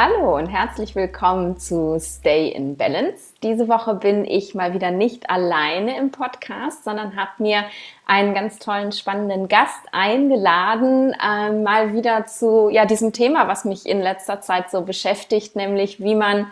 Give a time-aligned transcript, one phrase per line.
[0.00, 3.34] Hallo und herzlich willkommen zu Stay in Balance.
[3.42, 7.64] Diese Woche bin ich mal wieder nicht alleine im Podcast, sondern habe mir
[8.06, 13.86] einen ganz tollen, spannenden Gast eingeladen, äh, mal wieder zu ja, diesem Thema, was mich
[13.86, 16.46] in letzter Zeit so beschäftigt, nämlich wie man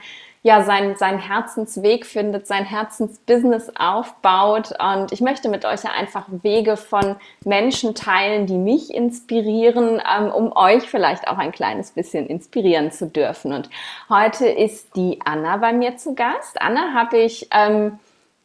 [0.46, 4.72] ja, sein, sein Herzensweg findet, sein Herzensbusiness aufbaut.
[4.78, 10.30] Und ich möchte mit euch ja einfach Wege von Menschen teilen, die mich inspirieren, ähm,
[10.30, 13.52] um euch vielleicht auch ein kleines bisschen inspirieren zu dürfen.
[13.52, 13.70] Und
[14.08, 16.62] heute ist die Anna bei mir zu Gast.
[16.62, 17.98] Anna habe ich ähm,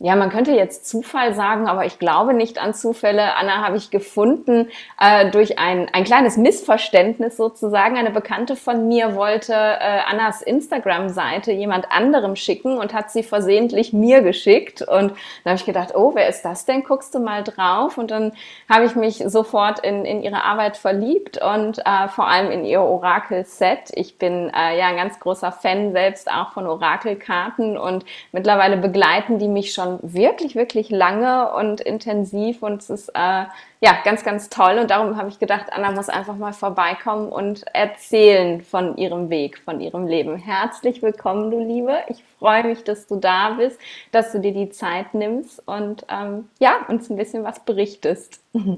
[0.03, 3.35] ja, man könnte jetzt Zufall sagen, aber ich glaube nicht an Zufälle.
[3.35, 4.69] Anna habe ich gefunden
[4.99, 7.97] äh, durch ein, ein kleines Missverständnis sozusagen.
[7.97, 13.93] Eine Bekannte von mir wollte äh, Annas Instagram-Seite jemand anderem schicken und hat sie versehentlich
[13.93, 14.81] mir geschickt.
[14.81, 15.11] Und
[15.43, 16.83] dann habe ich gedacht, oh, wer ist das denn?
[16.83, 17.99] Guckst du mal drauf.
[17.99, 18.31] Und dann
[18.67, 22.81] habe ich mich sofort in, in ihre Arbeit verliebt und äh, vor allem in ihr
[22.81, 23.91] Orakel-Set.
[23.93, 29.37] Ich bin äh, ja ein ganz großer Fan selbst auch von Orakelkarten und mittlerweile begleiten
[29.37, 33.45] die mich schon wirklich, wirklich lange und intensiv und es ist äh,
[33.81, 34.77] ja ganz, ganz toll.
[34.79, 39.59] Und darum habe ich gedacht, Anna muss einfach mal vorbeikommen und erzählen von ihrem Weg,
[39.59, 40.37] von ihrem Leben.
[40.37, 41.97] Herzlich willkommen, du Liebe.
[42.07, 43.79] Ich freue mich, dass du da bist,
[44.11, 48.41] dass du dir die Zeit nimmst und ähm, ja, uns ein bisschen was berichtest.
[48.53, 48.77] Ja,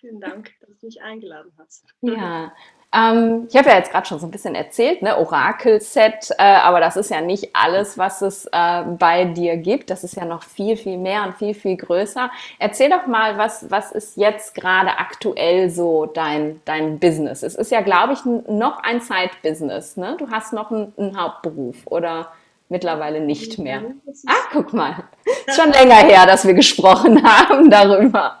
[0.00, 1.84] vielen Dank, dass du mich eingeladen hast.
[2.00, 2.52] Ja,
[2.92, 6.80] ähm, ich habe ja jetzt gerade schon so ein bisschen erzählt, ne, Orakel-Set, äh, aber
[6.80, 9.90] das ist ja nicht alles, was es äh, bei dir gibt.
[9.90, 12.30] Das ist ja noch viel, viel mehr und viel, viel größer.
[12.58, 17.44] Erzähl doch mal, was, was ist jetzt gerade aktuell so dein, dein Business?
[17.44, 19.96] Es ist ja, glaube ich, noch ein Side-Business.
[19.96, 20.16] Ne?
[20.18, 22.32] Du hast noch einen, einen Hauptberuf oder
[22.70, 23.94] mittlerweile nicht mehr.
[24.26, 25.08] Ah, guck mal.
[25.46, 28.40] Ist schon länger her, dass wir gesprochen haben darüber.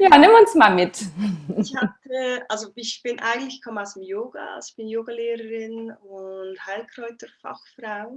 [0.00, 0.98] Ja, nimm uns mal mit.
[1.56, 6.66] Ich hatte, also ich bin eigentlich, komme aus dem Yoga, also ich bin Yogalehrerin und
[6.66, 8.16] Heilkräuterfachfrau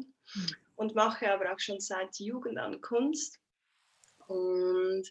[0.77, 3.39] und mache aber auch schon seit Jugend an Kunst.
[4.27, 5.03] Und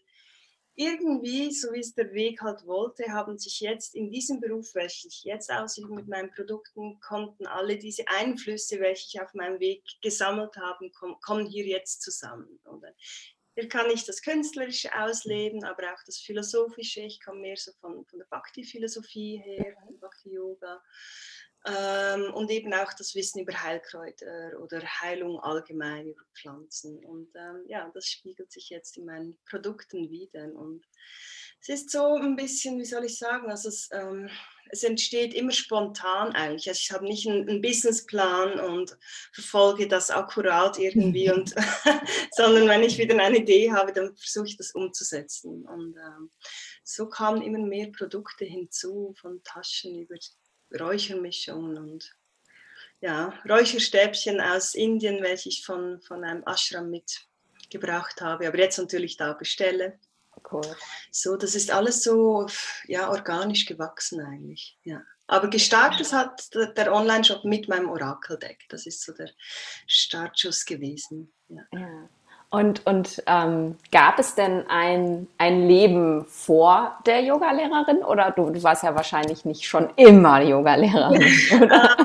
[0.81, 5.09] irgendwie, so wie es der Weg halt wollte, haben sich jetzt in diesem Beruf, welchen
[5.09, 9.83] ich jetzt ausübe mit meinen Produkten, konnten alle diese Einflüsse, welche ich auf meinem Weg
[10.01, 10.91] gesammelt habe,
[11.21, 12.59] kommen hier jetzt zusammen.
[12.65, 12.95] Oder
[13.55, 17.01] hier kann ich das Künstlerische ausleben, aber auch das Philosophische.
[17.01, 20.83] Ich komme mehr so von, von der Bhakti-Philosophie her, Bhakti-Yoga.
[21.67, 27.05] Ähm, und eben auch das Wissen über Heilkräuter oder Heilung allgemein über Pflanzen.
[27.05, 30.45] Und ähm, ja, das spiegelt sich jetzt in meinen Produkten wieder.
[30.55, 30.87] Und
[31.61, 34.31] es ist so ein bisschen, wie soll ich sagen, also es, ähm,
[34.71, 36.67] es entsteht immer spontan eigentlich.
[36.69, 38.97] Also ich habe nicht einen, einen, Businessplan und
[39.35, 41.55] verfolge das akkurat irgendwie, und,
[42.33, 45.67] sondern wenn ich wieder eine Idee habe, dann versuche ich das umzusetzen.
[45.67, 46.31] Und ähm,
[46.85, 50.17] so kamen immer mehr Produkte hinzu, von Taschen über
[50.79, 52.15] Räuchermischungen und
[53.01, 59.17] ja, Räucherstäbchen aus Indien, welche ich von, von einem Ashram mitgebracht habe, aber jetzt natürlich
[59.17, 59.99] da bestelle.
[60.51, 60.77] Cool.
[61.11, 62.47] So, das ist alles so
[62.87, 64.79] ja, organisch gewachsen eigentlich.
[64.85, 65.03] Ja.
[65.27, 68.65] Aber gestartet hat der Online-Shop mit meinem Orakel-Deck.
[68.69, 69.31] Das ist so der
[69.87, 71.33] Startschuss gewesen.
[71.49, 71.63] Ja.
[71.73, 72.09] ja.
[72.53, 78.61] Und, und ähm, gab es denn ein, ein Leben vor der Yogalehrerin oder du, du
[78.65, 81.23] warst ja wahrscheinlich nicht schon immer Yogalehrerin,
[81.63, 81.97] oder?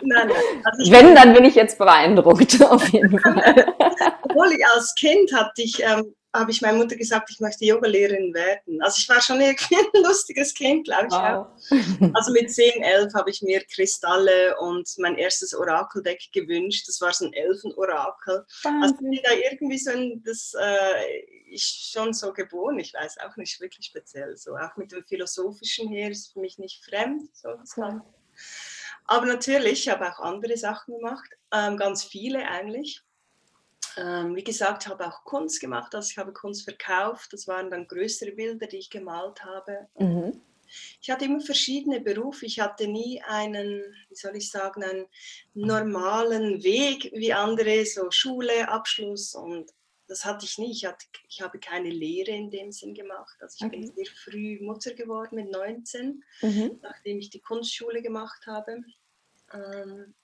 [0.00, 0.62] nein, nein.
[0.64, 3.74] Also Wenn, dann bin ich jetzt beeindruckt, auf jeden Fall.
[4.22, 8.32] Obwohl ich als Kind hatte ich ähm, habe ich meiner Mutter gesagt, ich möchte Yogalehrerin
[8.32, 8.80] werden.
[8.82, 11.12] Also ich war schon irgendwie ein lustiges Kind, glaube ich.
[11.12, 11.46] Wow.
[12.14, 16.86] Also mit 10, 11 habe ich mir Kristalle und mein erstes Orakeldeck gewünscht.
[16.88, 18.44] Das war so ein Elfenorakel.
[18.80, 22.78] Also bin da irgendwie so ein, das äh, ist schon so geboren.
[22.78, 24.36] Ich weiß auch nicht wirklich speziell.
[24.36, 27.28] So auch mit dem Philosophischen her ist für mich nicht fremd.
[27.34, 28.02] So, cool.
[29.04, 33.02] Aber natürlich, ich habe auch andere Sachen gemacht, ähm, ganz viele eigentlich.
[33.96, 37.32] Ähm, wie gesagt, habe auch Kunst gemacht, also ich habe Kunst verkauft.
[37.32, 39.88] Das waren dann größere Bilder, die ich gemalt habe.
[39.98, 40.40] Mhm.
[41.00, 42.46] Ich hatte immer verschiedene Berufe.
[42.46, 45.06] Ich hatte nie einen, wie soll ich sagen, einen
[45.54, 49.72] normalen Weg wie andere, so Schule, Abschluss und
[50.06, 50.72] das hatte ich nie.
[50.72, 53.36] Ich, hatte, ich habe keine Lehre in dem Sinn gemacht.
[53.40, 53.76] Also ich okay.
[53.76, 56.78] bin sehr früh Mutter geworden mit 19, mhm.
[56.82, 58.82] nachdem ich die Kunstschule gemacht habe.
[59.54, 60.14] Ähm,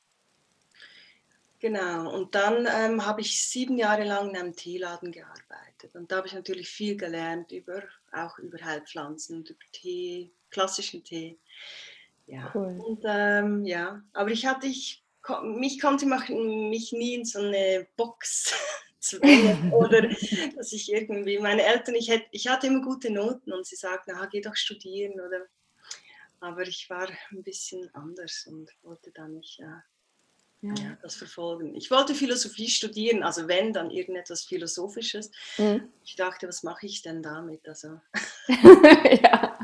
[1.66, 5.96] Genau, und dann ähm, habe ich sieben Jahre lang in einem Teeladen gearbeitet.
[5.96, 7.82] Und da habe ich natürlich viel gelernt, über,
[8.12, 11.36] auch über Heilpflanzen und über Tee, klassischen Tee.
[12.28, 12.80] Ja, cool.
[12.86, 14.00] und, ähm, ja.
[14.12, 15.02] aber ich hatte, ich,
[15.42, 18.54] mich konnte mich nie in so eine Box
[19.00, 20.02] zwängen oder
[20.54, 24.12] dass ich irgendwie, meine Eltern, ich, hätte, ich hatte immer gute Noten und sie sagten,
[24.14, 25.46] na, geh doch studieren oder
[26.38, 29.82] aber ich war ein bisschen anders und wollte da nicht ja,
[30.62, 30.75] ja.
[30.75, 30.97] ja.
[31.03, 31.75] das verfolgen.
[31.75, 35.31] Ich wollte Philosophie studieren, also wenn, dann irgendetwas Philosophisches.
[35.58, 35.88] Mhm.
[36.05, 37.69] Ich dachte, was mache ich denn damit?
[37.69, 38.00] Also.
[39.23, 39.58] ja.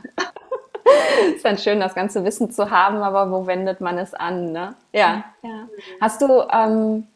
[1.35, 4.53] ist dann schön, das ganze Wissen zu haben, aber wo wendet man es an?
[4.53, 4.75] Ne?
[4.93, 5.69] Ja, ja.
[6.01, 7.07] Hast du, ähm,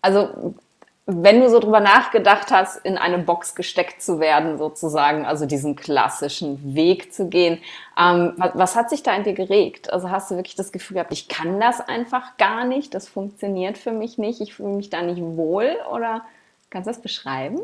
[0.00, 0.54] also
[1.08, 5.76] wenn du so drüber nachgedacht hast, in eine Box gesteckt zu werden, sozusagen, also diesen
[5.76, 7.60] klassischen Weg zu gehen,
[7.96, 9.92] ähm, was, was, hat sich da in dir geregt?
[9.92, 13.78] Also hast du wirklich das Gefühl gehabt, ich kann das einfach gar nicht, das funktioniert
[13.78, 15.76] für mich nicht, ich fühle mich da nicht wohl?
[15.92, 16.24] Oder
[16.70, 17.60] kannst du das beschreiben?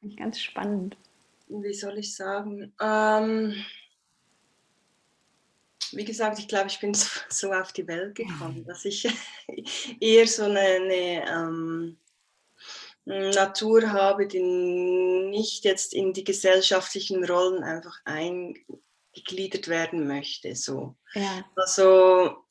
[0.00, 0.96] Finde ich ganz spannend.
[1.48, 2.72] Wie soll ich sagen?
[2.80, 3.54] Ähm,
[5.92, 9.06] wie gesagt, ich glaube, ich bin so, so, auf die Welt gekommen, dass ich
[10.00, 11.98] eher so eine, eine ähm,
[13.06, 20.54] Natur habe, die nicht jetzt in die gesellschaftlichen Rollen einfach eingegliedert werden möchte.
[20.56, 20.96] So.
[21.14, 21.44] Ja.
[21.56, 22.44] Also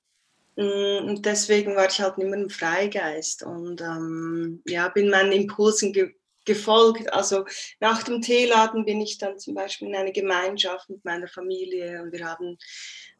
[0.56, 6.14] und deswegen war ich halt immer ein Freigeist und ähm, ja, bin meinen Impulsen ge
[6.46, 7.12] gefolgt.
[7.14, 7.46] Also
[7.80, 12.12] nach dem Teeladen bin ich dann zum Beispiel in eine Gemeinschaft mit meiner Familie und
[12.12, 12.58] wir haben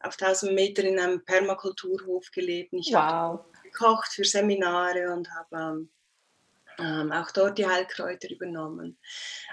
[0.00, 2.74] auf 1000 Meter in einem Permakulturhof gelebt.
[2.74, 3.00] Ich wow.
[3.00, 5.90] habe gekocht für Seminare und habe ähm,
[6.78, 8.98] ähm, auch dort die Heilkräuter übernommen.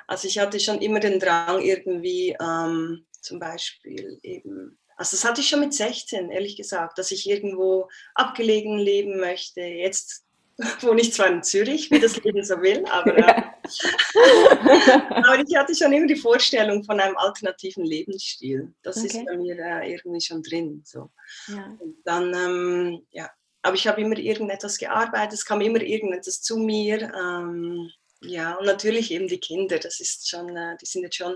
[0.08, 5.42] Also ich hatte schon immer den Drang irgendwie ähm, zum Beispiel eben, also das hatte
[5.42, 9.62] ich schon mit 16, ehrlich gesagt, dass ich irgendwo abgelegen leben möchte.
[9.62, 10.26] Jetzt
[10.82, 13.44] wohne ich zwar in Zürich, wie das Leben so will, aber, äh,
[15.10, 18.74] aber ich hatte schon immer die Vorstellung von einem alternativen Lebensstil.
[18.84, 19.08] Das okay.
[19.08, 20.82] ist bei mir äh, irgendwie schon drin.
[20.86, 21.10] So.
[21.48, 21.78] Ja.
[21.80, 23.30] Und dann ähm, ja,
[23.62, 27.12] aber ich habe immer irgendetwas gearbeitet, es kam immer irgendetwas zu mir.
[27.14, 27.92] Ähm,
[28.24, 31.36] ja, und natürlich eben die Kinder, das ist schon, äh, die sind jetzt schon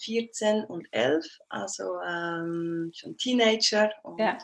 [0.00, 3.92] 14 und 11, also ähm, schon Teenager.
[4.02, 4.38] Und ja.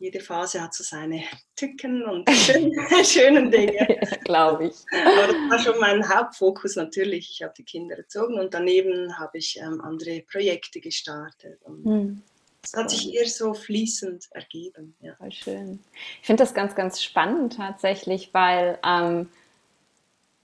[0.00, 1.22] Jede Phase hat so seine
[1.54, 2.72] Tücken und schönen,
[3.04, 4.00] schönen Dinge.
[4.24, 4.76] Glaube ich.
[4.92, 7.30] Aber das war schon mein Hauptfokus natürlich.
[7.30, 11.60] Ich habe die Kinder erzogen und daneben habe ich ähm, andere Projekte gestartet.
[11.64, 12.22] Und, hm.
[12.62, 14.94] Es hat sich eher so fließend ergeben.
[15.00, 15.14] Ja.
[15.16, 15.80] Voll schön.
[16.20, 19.28] Ich finde das ganz, ganz spannend tatsächlich, weil ähm,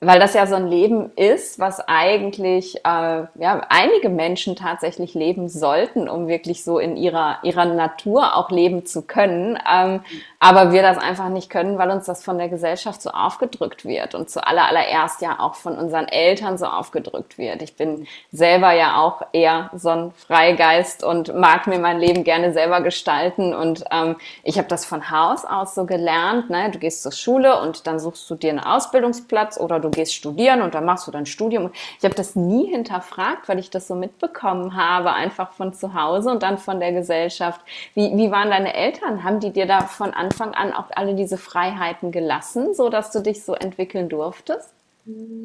[0.01, 5.49] weil das ja so ein Leben ist, was eigentlich äh, ja, einige Menschen tatsächlich leben
[5.49, 9.59] sollten, um wirklich so in ihrer, ihrer Natur auch leben zu können.
[9.71, 10.01] Ähm,
[10.39, 14.15] aber wir das einfach nicht können, weil uns das von der Gesellschaft so aufgedrückt wird
[14.15, 17.63] und zu allererst ja auch von unseren Eltern so aufgedrückt wird.
[17.63, 22.53] Ich bin selber ja auch eher so ein Freigeist und mag mir mein Leben gerne
[22.53, 23.55] selber gestalten.
[23.55, 26.51] Und ähm, ich habe das von Haus aus so gelernt.
[26.51, 26.71] Ne?
[26.71, 30.63] Du gehst zur Schule und dann suchst du dir einen Ausbildungsplatz oder du gehst studieren
[30.63, 31.71] und dann machst du dein Studium.
[31.99, 36.31] Ich habe das nie hinterfragt, weil ich das so mitbekommen habe, einfach von zu Hause
[36.31, 37.61] und dann von der Gesellschaft.
[37.95, 39.25] Wie, wie waren deine Eltern?
[39.25, 43.21] Haben die dir da von Anfang an auch alle diese Freiheiten gelassen, so dass du
[43.21, 44.71] dich so entwickeln durftest?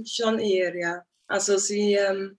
[0.06, 1.04] Schon eher, ja.
[1.28, 2.38] Also sie, ähm,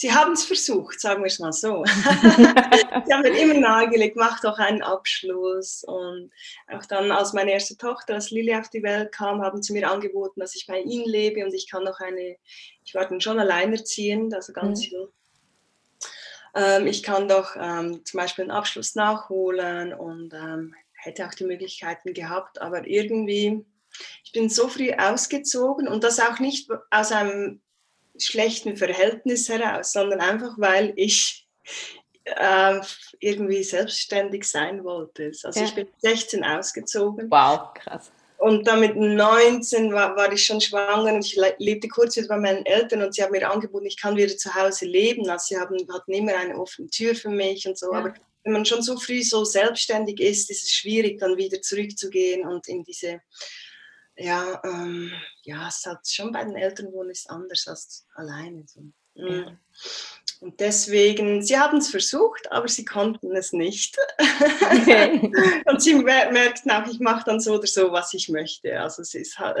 [0.00, 1.84] sie haben es versucht, sagen wir es mal so.
[1.84, 5.84] sie haben mir immer nahegelegt, mach doch einen Abschluss.
[5.84, 6.30] Und
[6.68, 9.90] auch dann, als meine erste Tochter, als Lilly auf die Welt kam, haben sie mir
[9.90, 12.36] angeboten, dass ich bei ihnen lebe und ich kann noch eine,
[12.82, 14.92] ich war dann schon alleinerziehend, also ganz mhm.
[14.92, 15.08] jung.
[16.54, 21.44] Ähm, ich kann doch ähm, zum Beispiel einen Abschluss nachholen und ähm, hätte auch die
[21.44, 23.66] Möglichkeiten gehabt, aber irgendwie,
[24.24, 27.60] ich bin so früh ausgezogen und das auch nicht aus einem
[28.20, 31.46] schlechten Verhältnis heraus, sondern einfach, weil ich
[32.24, 32.80] äh,
[33.18, 35.32] irgendwie selbstständig sein wollte.
[35.42, 35.66] Also ja.
[35.66, 37.30] ich bin 16 ausgezogen.
[37.30, 38.10] Wow, krass.
[38.38, 42.38] Und dann mit 19 war, war ich schon schwanger und ich lebte kurz wieder bei
[42.38, 45.28] meinen Eltern und sie haben mir angeboten, ich kann wieder zu Hause leben.
[45.28, 47.92] Also sie haben, hatten immer eine offene Tür für mich und so.
[47.92, 47.98] Ja.
[47.98, 52.48] Aber wenn man schon so früh so selbstständig ist, ist es schwierig, dann wieder zurückzugehen
[52.48, 53.20] und in diese,
[54.20, 55.12] ja, ähm,
[55.42, 58.64] ja, es hat schon bei den Eltern wohnen ist anders als alleine.
[58.66, 58.80] So.
[59.14, 59.58] Mhm.
[60.40, 63.98] Und deswegen, sie haben es versucht, aber sie konnten es nicht.
[64.70, 65.30] Okay.
[65.66, 68.80] und sie merkten auch, ich mache dann so oder so, was ich möchte.
[68.80, 69.58] Also es ist halt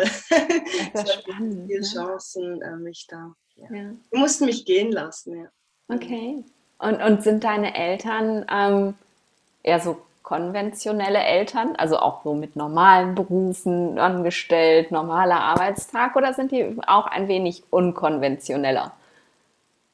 [0.94, 1.22] hat
[1.66, 3.34] viele Chancen, äh, mich da.
[3.56, 3.74] Ja.
[3.74, 3.90] Ja.
[4.10, 5.50] Sie mussten mich gehen lassen, ja.
[5.88, 6.42] Okay.
[6.78, 8.94] Und, und sind deine Eltern ähm,
[9.62, 10.00] eher so
[10.30, 17.08] konventionelle Eltern, also auch so mit normalen Berufen angestellt, normaler Arbeitstag, oder sind die auch
[17.08, 18.92] ein wenig unkonventioneller?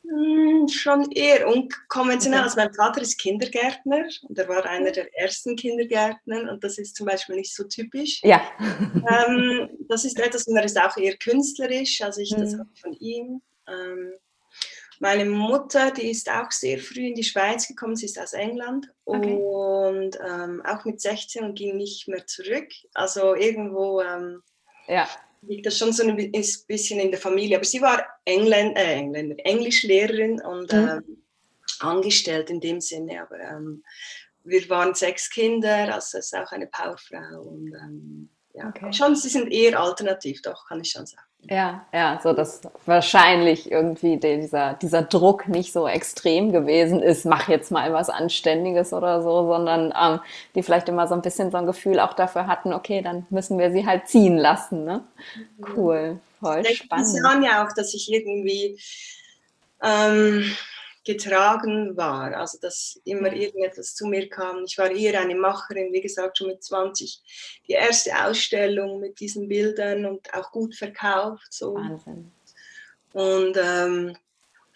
[0.07, 2.43] Hm, schon eher unkonventionell.
[2.43, 6.97] Also mein Vater ist Kindergärtner und er war einer der ersten Kindergärtner und das ist
[6.97, 8.21] zum Beispiel nicht so typisch.
[8.23, 8.43] Ja.
[9.09, 13.41] Ähm, das ist etwas und er ist auch eher künstlerisch, also ich das von ihm.
[13.69, 14.13] Ähm,
[15.01, 18.93] meine Mutter, die ist auch sehr früh in die Schweiz gekommen, sie ist aus England
[19.05, 19.35] okay.
[19.35, 22.69] und ähm, auch mit 16 und ging nicht mehr zurück.
[22.95, 24.43] Also irgendwo ähm,
[24.89, 25.09] ja.
[25.43, 26.17] liegt das schon so ein
[26.69, 27.57] bisschen in der Familie.
[27.57, 30.89] Aber sie war Engländer, äh, Engländer Englischlehrerin und mhm.
[30.89, 31.23] ähm,
[31.81, 33.23] angestellt in dem Sinne.
[33.23, 33.83] Aber ähm,
[34.45, 38.93] wir waren sechs Kinder, also ist auch eine Powerfrau und ähm, ja, okay.
[38.93, 41.23] schon, sie sind eher alternativ, doch, kann ich schon sagen.
[41.49, 47.49] Ja, ja, so dass wahrscheinlich irgendwie dieser, dieser Druck nicht so extrem gewesen ist, mach
[47.49, 50.21] jetzt mal was Anständiges oder so, sondern ähm,
[50.55, 53.59] die vielleicht immer so ein bisschen so ein Gefühl auch dafür hatten, okay, dann müssen
[53.59, 54.85] wir sie halt ziehen lassen.
[54.85, 55.05] Ne?
[55.37, 55.67] Mhm.
[55.77, 57.09] Cool, voll ich spannend.
[57.09, 58.81] Sie sagen ja auch, dass ich irgendwie
[59.83, 60.45] ähm,
[61.07, 62.37] getragen war.
[62.37, 64.65] Also dass immer irgendetwas zu mir kam.
[64.65, 67.23] Ich war eher eine Macherin, wie gesagt, schon mit 20.
[67.67, 71.47] Die erste Ausstellung mit diesen Bildern und auch gut verkauft.
[71.51, 71.75] So.
[71.75, 72.33] Wahnsinn.
[73.13, 74.17] Und ähm,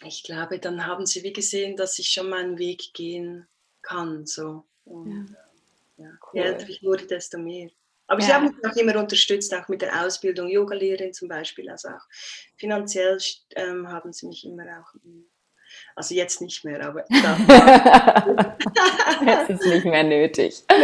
[0.06, 3.46] ich glaube, dann haben sie wie gesehen, dass ich schon meinen Weg gehen
[3.82, 4.24] kann.
[4.24, 4.64] So.
[4.84, 5.36] Und,
[5.98, 6.04] ja.
[6.06, 6.10] Ja.
[6.32, 6.40] Cool.
[6.40, 7.68] Je älter ich wurde, desto mehr.
[8.06, 8.26] Aber ja.
[8.26, 11.68] sie haben mich auch immer unterstützt, auch mit der Ausbildung, Yogalehrerin zum Beispiel.
[11.70, 12.02] Also auch
[12.56, 13.18] finanziell
[13.54, 14.94] ähm, haben sie mich immer auch
[15.96, 17.04] also jetzt nicht mehr, aber
[19.26, 20.62] jetzt ist nicht mehr nötig.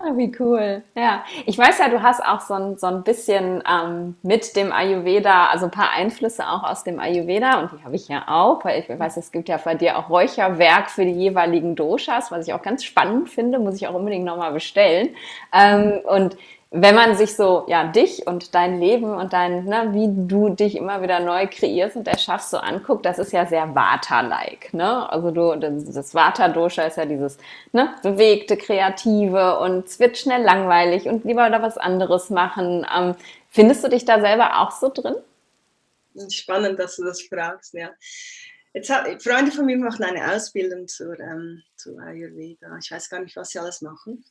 [0.00, 0.82] Ah, wie cool.
[0.94, 4.72] Ja, ich weiß ja, du hast auch so ein, so ein bisschen ähm, mit dem
[4.72, 8.64] Ayurveda, also ein paar Einflüsse auch aus dem Ayurveda und die habe ich ja auch,
[8.64, 12.46] weil ich weiß, es gibt ja bei dir auch Räucherwerk für die jeweiligen Doshas, was
[12.46, 15.14] ich auch ganz spannend finde, muss ich auch unbedingt nochmal bestellen.
[15.52, 16.36] Ähm, und
[16.78, 20.76] wenn man sich so, ja, dich und dein Leben und dein, ne, wie du dich
[20.76, 25.10] immer wieder neu kreierst und erschaffst, so anguckt, das ist ja sehr Vata-like, ne?
[25.10, 27.38] Also du, das Vata-Dosha ist ja dieses,
[27.72, 32.86] ne, bewegte, kreative und es wird schnell langweilig und lieber da was anderes machen.
[32.94, 33.14] Ähm,
[33.48, 35.16] findest du dich da selber auch so drin?
[36.30, 37.90] Spannend, dass du das fragst, ja.
[38.72, 42.76] Jetzt hab, Freunde von mir machen eine Ausbildung zur, ähm, zu Ayurveda.
[42.78, 44.22] Ich weiß gar nicht, was sie alles machen.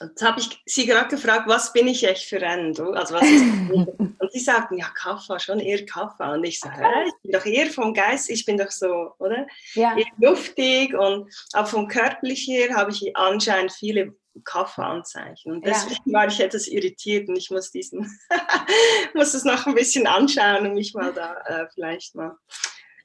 [0.00, 2.78] Jetzt habe ich sie gerade gefragt, was bin ich echt für ein?
[2.78, 3.42] Also was ist
[4.18, 6.34] und sie sagten, ja, Kaffa, schon eher Kaffa.
[6.34, 9.46] Und ich sage, ich bin doch eher vom Geist, ich bin doch so, oder?
[9.74, 9.96] Ja.
[9.96, 14.14] Eher luftig und auch vom Körperlichen her habe ich anscheinend viele
[14.44, 15.52] Kaffa-Anzeichen.
[15.52, 16.18] Und deswegen ja.
[16.18, 18.18] war ich etwas irritiert und ich muss diesen,
[19.14, 22.36] muss es noch ein bisschen anschauen, um mich mal da äh, vielleicht mal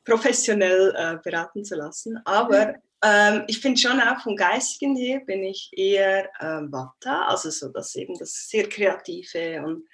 [0.04, 2.20] professionell äh, beraten zu lassen.
[2.26, 7.50] Aber ähm, ich finde schon auch vom Geistigen her bin ich eher ähm, Vata, also
[7.50, 9.88] so das eben das sehr Kreative und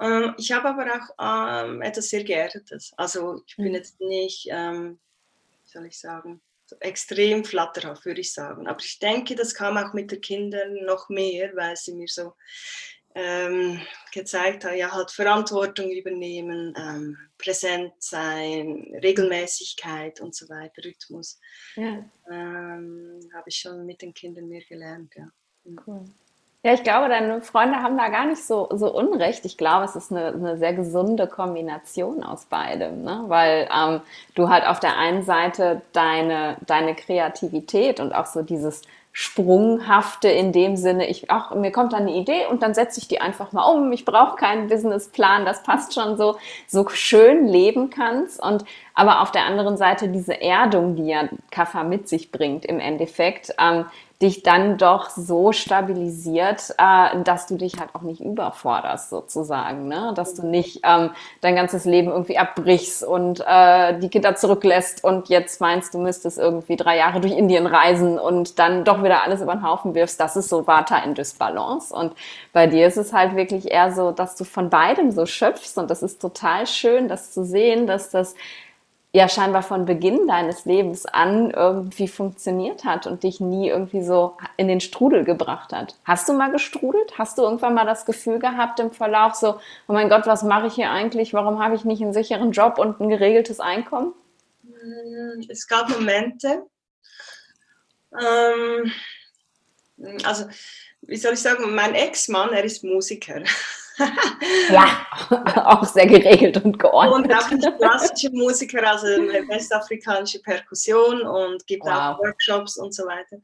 [0.00, 2.92] ähm, ich habe aber auch ähm, etwas sehr Geerdetes.
[2.96, 3.74] Also ich bin mhm.
[3.74, 4.98] jetzt nicht, ähm,
[5.64, 8.66] wie soll ich sagen, so extrem flatterhaft, würde ich sagen.
[8.66, 12.34] Aber ich denke, das kam auch mit den Kindern noch mehr, weil sie mir so
[13.14, 13.80] ähm,
[14.12, 21.40] gezeigt hat, ja, halt Verantwortung übernehmen, ähm, präsent sein, Regelmäßigkeit und so weiter, Rhythmus.
[21.76, 22.04] Ja.
[22.30, 25.28] Ähm, Habe ich schon mit den Kindern mehr gelernt, ja.
[25.64, 25.80] Mhm.
[25.86, 26.04] Cool.
[26.64, 29.44] Ja, ich glaube, deine Freunde haben da gar nicht so, so unrecht.
[29.44, 33.24] Ich glaube, es ist eine, eine sehr gesunde Kombination aus beidem, ne?
[33.26, 34.00] weil ähm,
[34.36, 38.82] du halt auf der einen Seite deine, deine Kreativität und auch so dieses
[39.14, 43.08] Sprunghafte in dem Sinne, ich, ach, mir kommt da eine Idee und dann setze ich
[43.08, 43.92] die einfach mal um.
[43.92, 48.42] Ich brauche keinen Businessplan, das passt schon so, so schön leben kannst.
[48.42, 48.64] Und
[48.94, 53.54] aber auf der anderen Seite diese Erdung, die ja Kaffa mit sich bringt im Endeffekt,
[53.58, 53.84] ähm,
[54.22, 60.12] dich dann doch so stabilisiert, äh, dass du dich halt auch nicht überforderst sozusagen, ne?
[60.14, 61.10] dass du nicht ähm,
[61.40, 66.38] dein ganzes Leben irgendwie abbrichst und äh, die Kinder zurücklässt und jetzt meinst, du müsstest
[66.38, 70.20] irgendwie drei Jahre durch Indien reisen und dann doch wieder alles über den Haufen wirfst.
[70.20, 72.14] Das ist so Vata in Dysbalance und
[72.52, 75.90] bei dir ist es halt wirklich eher so, dass du von beidem so schöpfst und
[75.90, 78.36] das ist total schön, das zu sehen, dass das
[79.14, 84.38] ja scheinbar von Beginn deines Lebens an irgendwie funktioniert hat und dich nie irgendwie so
[84.56, 85.96] in den Strudel gebracht hat.
[86.04, 87.18] Hast du mal gestrudelt?
[87.18, 90.68] Hast du irgendwann mal das Gefühl gehabt im Verlauf so, oh mein Gott, was mache
[90.68, 91.34] ich hier eigentlich?
[91.34, 94.14] Warum habe ich nicht einen sicheren Job und ein geregeltes Einkommen?
[94.62, 96.64] Hm, es gab Momente.
[98.18, 98.92] Ähm,
[100.24, 100.46] also,
[101.02, 103.42] wie soll ich sagen, mein Ex-Mann, er ist Musiker.
[104.70, 105.06] ja,
[105.66, 107.30] auch sehr geregelt und geordnet.
[107.30, 111.92] Und auch nicht klassische Musiker, also westafrikanische Perkussion und gibt wow.
[111.92, 113.38] auch Workshops und so weiter.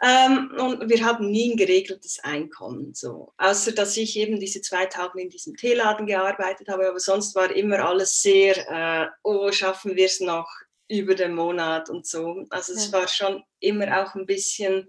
[0.00, 3.32] Ähm, und wir haben nie ein geregeltes Einkommen, so.
[3.36, 7.50] Außer, dass ich eben diese zwei Tage in diesem Teeladen gearbeitet habe, aber sonst war
[7.50, 10.48] immer alles sehr, äh, oh, schaffen wir es noch
[10.88, 12.44] über den Monat und so.
[12.50, 12.98] Also es ja.
[12.98, 14.88] war schon immer auch ein bisschen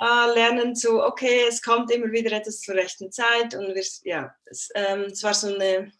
[0.00, 4.34] äh, lernen so, okay, es kommt immer wieder etwas zur rechten Zeit und wir, ja,
[4.44, 5.92] es, ähm, es war so eine,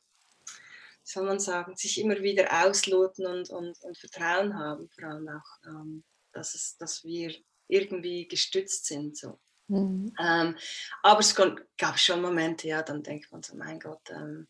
[1.03, 5.69] soll man sagen, sich immer wieder ausloten und, und, und Vertrauen haben, vor allem auch,
[5.69, 7.35] ähm, dass, es, dass wir
[7.69, 9.17] irgendwie gestützt sind.
[9.17, 9.39] So.
[9.69, 10.15] Mhm.
[10.19, 10.57] Ähm,
[11.03, 14.49] aber es gab schon Momente, ja, dann denkt man so, mein Gott, ähm,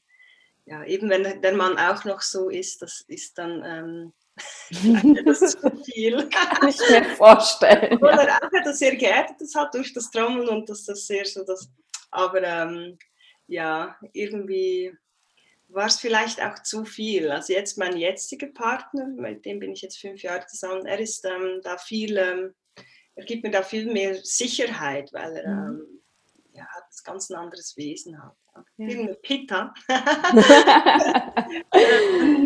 [0.66, 4.12] ja, eben wenn der Mann auch noch so ist, das ist dann ähm,
[5.24, 6.28] das ist zu viel.
[6.28, 7.98] Kann ich mir vorstellen.
[7.98, 8.38] Oder ja.
[8.38, 11.68] auch etwas sehr geerdetes hat durch das Trommeln und dass das sehr so das.
[12.10, 12.98] Aber ähm,
[13.46, 14.92] ja, irgendwie
[15.68, 17.30] war es vielleicht auch zu viel.
[17.30, 21.24] Also jetzt mein jetziger Partner, mit dem bin ich jetzt fünf Jahre zusammen, er ist
[21.24, 22.54] ähm, da viel, ähm,
[23.14, 25.80] er gibt mir da viel mehr Sicherheit, weil er mhm.
[25.80, 26.02] ähm,
[26.52, 28.36] ja, ein ganz anderes Wesen hat.
[28.54, 28.86] Ja.
[28.86, 29.74] Viel Pitta.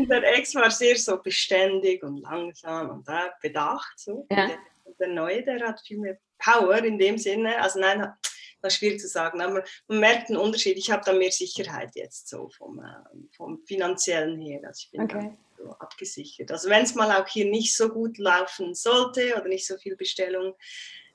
[0.08, 3.98] der Ex war sehr so beständig und langsam und da bedacht.
[3.98, 4.26] So.
[4.30, 4.46] Ja.
[4.46, 4.58] Der,
[4.98, 7.60] der Neue, der hat viel mehr Power in dem Sinne.
[7.60, 8.12] Also nein,
[8.60, 10.76] das ist schwierig zu sagen, aber man merkt einen Unterschied.
[10.78, 14.60] Ich habe da mehr Sicherheit jetzt so vom, äh, vom finanziellen her.
[14.64, 15.36] Also ich bin okay.
[15.56, 16.50] so abgesichert.
[16.50, 19.96] Also wenn es mal auch hier nicht so gut laufen sollte oder nicht so viel
[19.96, 20.54] Bestellung,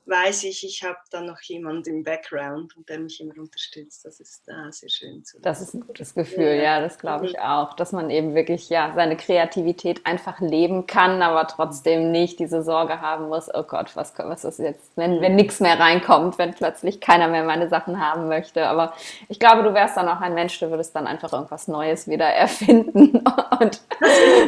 [0.05, 4.03] weiß ich, ich habe dann noch jemanden im Background und der mich immer unterstützt.
[4.05, 7.25] Das ist äh, sehr schön zu Das ist ein gutes Gefühl, ja, ja das glaube
[7.25, 7.39] ich mhm.
[7.39, 12.63] auch, dass man eben wirklich ja seine Kreativität einfach leben kann, aber trotzdem nicht diese
[12.63, 16.53] Sorge haben muss, oh Gott, was, was ist jetzt, wenn, wenn nichts mehr reinkommt, wenn
[16.53, 18.67] plötzlich keiner mehr meine Sachen haben möchte.
[18.67, 18.93] Aber
[19.29, 22.27] ich glaube, du wärst dann auch ein Mensch, du würdest dann einfach irgendwas Neues wieder
[22.27, 23.23] erfinden
[23.61, 23.81] und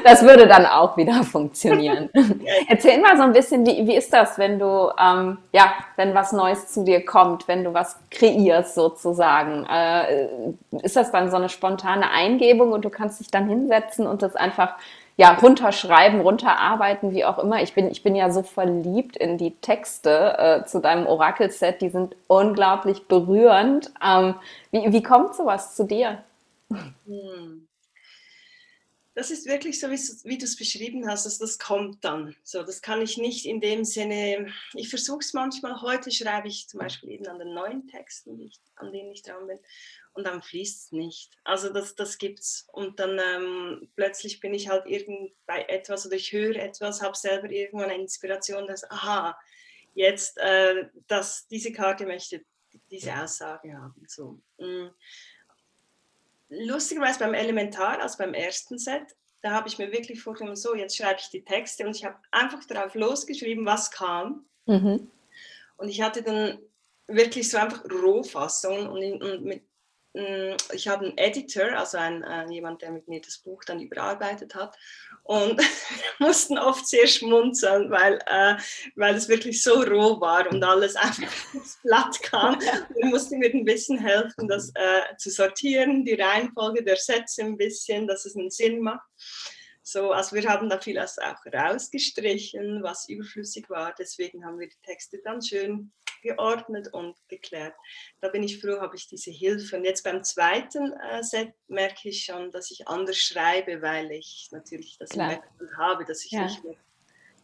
[0.04, 2.10] das würde dann auch wieder funktionieren.
[2.68, 6.34] Erzähl mal so ein bisschen, wie, wie ist das, wenn du ähm, ja, wenn was
[6.34, 9.66] Neues zu dir kommt, wenn du was kreierst sozusagen.
[9.66, 10.28] Äh,
[10.84, 14.36] ist das dann so eine spontane Eingebung und du kannst dich dann hinsetzen und das
[14.36, 14.76] einfach
[15.16, 17.62] ja, runterschreiben, runterarbeiten, wie auch immer.
[17.62, 21.88] Ich bin, ich bin ja so verliebt in die Texte äh, zu deinem Orakelset, die
[21.88, 23.94] sind unglaublich berührend.
[24.06, 24.36] Ähm,
[24.72, 26.18] wie, wie kommt sowas zu dir?
[27.08, 27.65] Hm
[29.16, 32.36] das ist wirklich so, wie, du es beschrieben hast, dass das kommt dann.
[32.44, 36.68] So, das kann ich nicht in dem Sinne, ich versuche es manchmal, heute schreibe ich
[36.68, 39.58] zum Beispiel eben an den neuen Texten, ich, an denen ich dran bin,
[40.14, 41.32] und dann fließt es nicht.
[41.46, 42.68] Also das, das es.
[42.74, 47.16] Und dann ähm, plötzlich bin ich halt irgend bei etwas oder ich höre etwas, habe
[47.16, 49.38] selber irgendwann eine Inspiration, dass, aha,
[49.94, 52.44] jetzt, äh, dass diese Karte möchte
[52.92, 54.06] diese Aussage haben.
[54.08, 54.42] So.
[54.58, 54.90] Mm
[56.50, 60.98] lustigerweise beim Elementar, also beim ersten Set, da habe ich mir wirklich vorgenommen, so, jetzt
[60.98, 64.46] schreibe ich die Texte und ich habe einfach darauf losgeschrieben, was kam.
[64.66, 65.12] Mhm.
[65.78, 66.60] Und ich hatte dann
[67.08, 69.64] wirklich so einfach Rohfassungen und, und mit,
[70.74, 74.56] ich habe einen Editor, also ein, ein, jemand, der mit mir das Buch dann überarbeitet
[74.56, 74.78] hat.
[75.24, 75.60] Und
[76.18, 78.56] wir mussten oft sehr schmunzeln, weil, äh,
[78.96, 82.60] weil es wirklich so roh war und alles einfach aufs Blatt kam.
[82.60, 87.58] Wir mussten mir ein bisschen helfen, das äh, zu sortieren, die Reihenfolge der Sätze ein
[87.58, 89.08] bisschen, dass es einen Sinn macht.
[89.88, 93.94] So, also wir haben da vieles auch rausgestrichen, was überflüssig war.
[93.94, 95.92] Deswegen haben wir die Texte dann schön
[96.24, 97.76] geordnet und geklärt.
[98.20, 99.78] Da bin ich froh, habe ich diese Hilfe.
[99.78, 104.50] Und jetzt beim zweiten äh, Set merke ich schon, dass ich anders schreibe, weil ich
[104.50, 105.44] natürlich das Klar.
[105.78, 106.46] habe, dass ich ja.
[106.46, 106.78] nicht mehr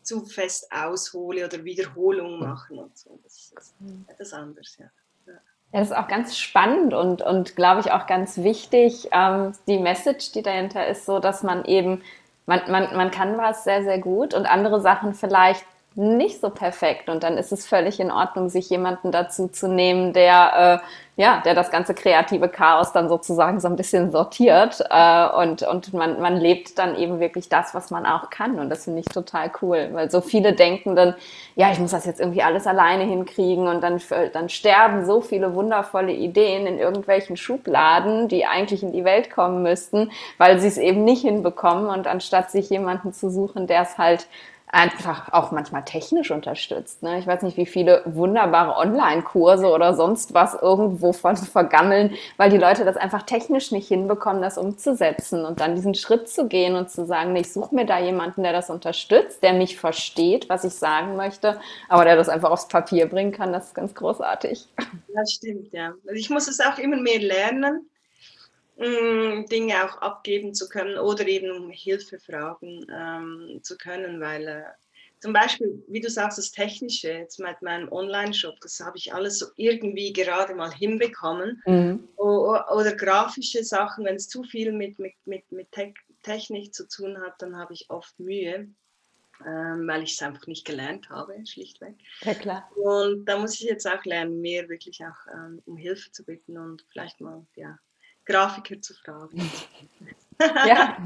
[0.01, 3.19] zu fest aushole oder Wiederholungen machen und so.
[3.21, 4.04] Das ist mhm.
[4.08, 4.89] etwas anderes, ja.
[5.27, 9.10] Ja, das ist auch ganz spannend und, und glaube ich auch ganz wichtig.
[9.12, 12.01] Ähm, die Message, die dahinter ist, so, dass man eben
[12.45, 17.10] man, man, man kann was sehr, sehr gut und andere Sachen vielleicht nicht so perfekt.
[17.10, 21.41] Und dann ist es völlig in Ordnung, sich jemanden dazu zu nehmen, der, äh, ja,
[21.43, 24.82] der das ganze kreative Chaos dann sozusagen so ein bisschen sortiert.
[24.89, 28.58] Äh, und und man, man lebt dann eben wirklich das, was man auch kann.
[28.58, 31.13] Und das finde ich total cool, weil so viele denken dann,
[31.58, 33.67] ja, ich muss das jetzt irgendwie alles alleine hinkriegen.
[33.67, 34.01] Und dann,
[34.32, 39.62] dann sterben so viele wundervolle Ideen in irgendwelchen Schubladen, die eigentlich in die Welt kommen
[39.62, 41.88] müssten, weil sie es eben nicht hinbekommen.
[41.88, 44.27] Und anstatt sich jemanden zu suchen, der es halt
[44.71, 47.03] einfach auch manchmal technisch unterstützt.
[47.03, 47.19] Ne?
[47.19, 52.57] Ich weiß nicht, wie viele wunderbare Online-Kurse oder sonst was irgendwo von vergammeln, weil die
[52.57, 56.89] Leute das einfach technisch nicht hinbekommen, das umzusetzen und dann diesen Schritt zu gehen und
[56.89, 60.73] zu sagen, ich suche mir da jemanden, der das unterstützt, der mich versteht, was ich
[60.73, 64.67] sagen möchte, aber der das einfach aufs Papier bringen kann, das ist ganz großartig.
[65.13, 65.93] Das stimmt, ja.
[66.07, 67.90] Also ich muss es auch immer mehr lernen
[68.81, 74.63] Dinge auch abgeben zu können oder eben um Hilfe fragen ähm, zu können, weil äh,
[75.21, 79.37] zum Beispiel, wie du sagst, das Technische, jetzt mit meinem Online-Shop, das habe ich alles
[79.37, 81.61] so irgendwie gerade mal hinbekommen.
[81.67, 82.07] Mhm.
[82.15, 86.87] Oder, oder, grafische Sachen, wenn es zu viel mit, mit, mit, mit Te Technik zu
[86.87, 88.67] tun hat, dann habe ich oft Mühe.
[89.43, 91.95] Ähm, weil ich es einfach nicht gelernt habe, schlichtweg.
[92.21, 92.69] Ja, klar.
[92.75, 96.59] Und da muss ich jetzt auch lernen, mehr wirklich auch ähm, um Hilfe zu bitten
[96.59, 97.79] und vielleicht mal ja,
[98.25, 99.51] Grafiker zu fragen.
[100.67, 100.97] ja,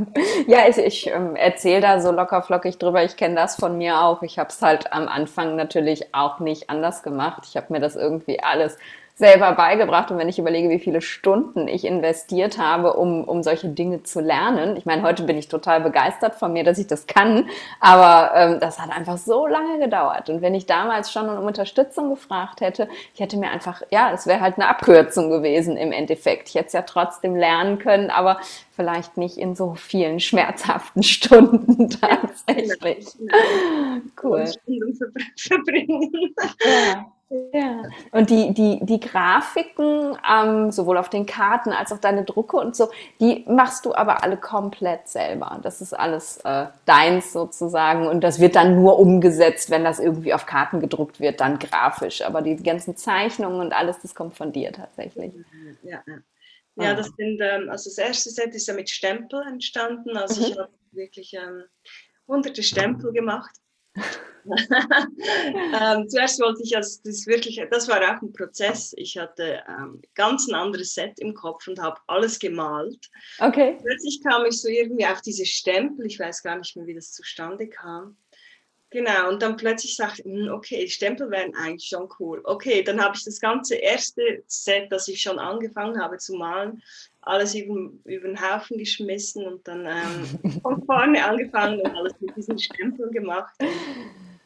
[0.47, 3.03] ja ich, ich ähm, erzähle da so locker flockig drüber.
[3.03, 4.21] Ich kenne das von mir auch.
[4.21, 7.43] Ich habe es halt am Anfang natürlich auch nicht anders gemacht.
[7.47, 8.77] Ich habe mir das irgendwie alles
[9.15, 10.11] selber beigebracht.
[10.11, 14.19] Und wenn ich überlege, wie viele Stunden ich investiert habe, um, um solche Dinge zu
[14.19, 14.75] lernen.
[14.75, 17.49] Ich meine, heute bin ich total begeistert von mir, dass ich das kann.
[17.79, 20.29] Aber ähm, das hat einfach so lange gedauert.
[20.29, 24.27] Und wenn ich damals schon um Unterstützung gefragt hätte, ich hätte mir einfach, ja, es
[24.27, 26.49] wäre halt eine Abkürzung gewesen im Endeffekt.
[26.49, 28.37] Ich hätte es ja trotzdem lernen können, aber
[28.75, 33.07] vielleicht nicht in so vielen schmerzhaften Stunden tatsächlich.
[34.21, 34.45] Cool.
[34.47, 34.99] Stunden
[35.37, 36.11] verbringen.
[36.63, 37.05] Ja.
[37.53, 42.57] Ja, und die, die, die Grafiken, ähm, sowohl auf den Karten als auch deine Drucke
[42.57, 45.59] und so, die machst du aber alle komplett selber.
[45.63, 50.35] Das ist alles äh, deins sozusagen und das wird dann nur umgesetzt, wenn das irgendwie
[50.35, 52.21] auf Karten gedruckt wird, dann grafisch.
[52.23, 55.33] Aber die ganzen Zeichnungen und alles, das kommt von dir tatsächlich.
[55.81, 56.15] Ja, ja.
[56.77, 60.17] Ja das sind, ähm, also das erste Set ist ja mit Stempel entstanden.
[60.17, 60.47] Also mhm.
[60.47, 61.63] ich habe wirklich ähm,
[62.27, 63.51] hunderte Stempel gemacht
[64.45, 68.93] ähm, zuerst wollte ich, also das wirklich, das war auch ein Prozess.
[68.97, 73.09] Ich hatte ähm, ganz ein anderes Set im Kopf und habe alles gemalt.
[73.39, 73.77] Okay.
[73.81, 76.05] Plötzlich kam ich so irgendwie auf diese Stempel.
[76.05, 78.17] Ich weiß gar nicht mehr, wie das zustande kam.
[78.95, 82.39] Genau, und dann plötzlich sagte ich, hm, okay, Stempel wären eigentlich schon cool.
[82.45, 86.81] Okay, dann habe ich das ganze erste Set, das ich schon angefangen habe zu malen,
[87.19, 92.37] alles über, über den Haufen geschmissen und dann ähm, von vorne angefangen und alles mit
[92.37, 93.53] diesen Stempeln gemacht.
[93.59, 93.67] Und,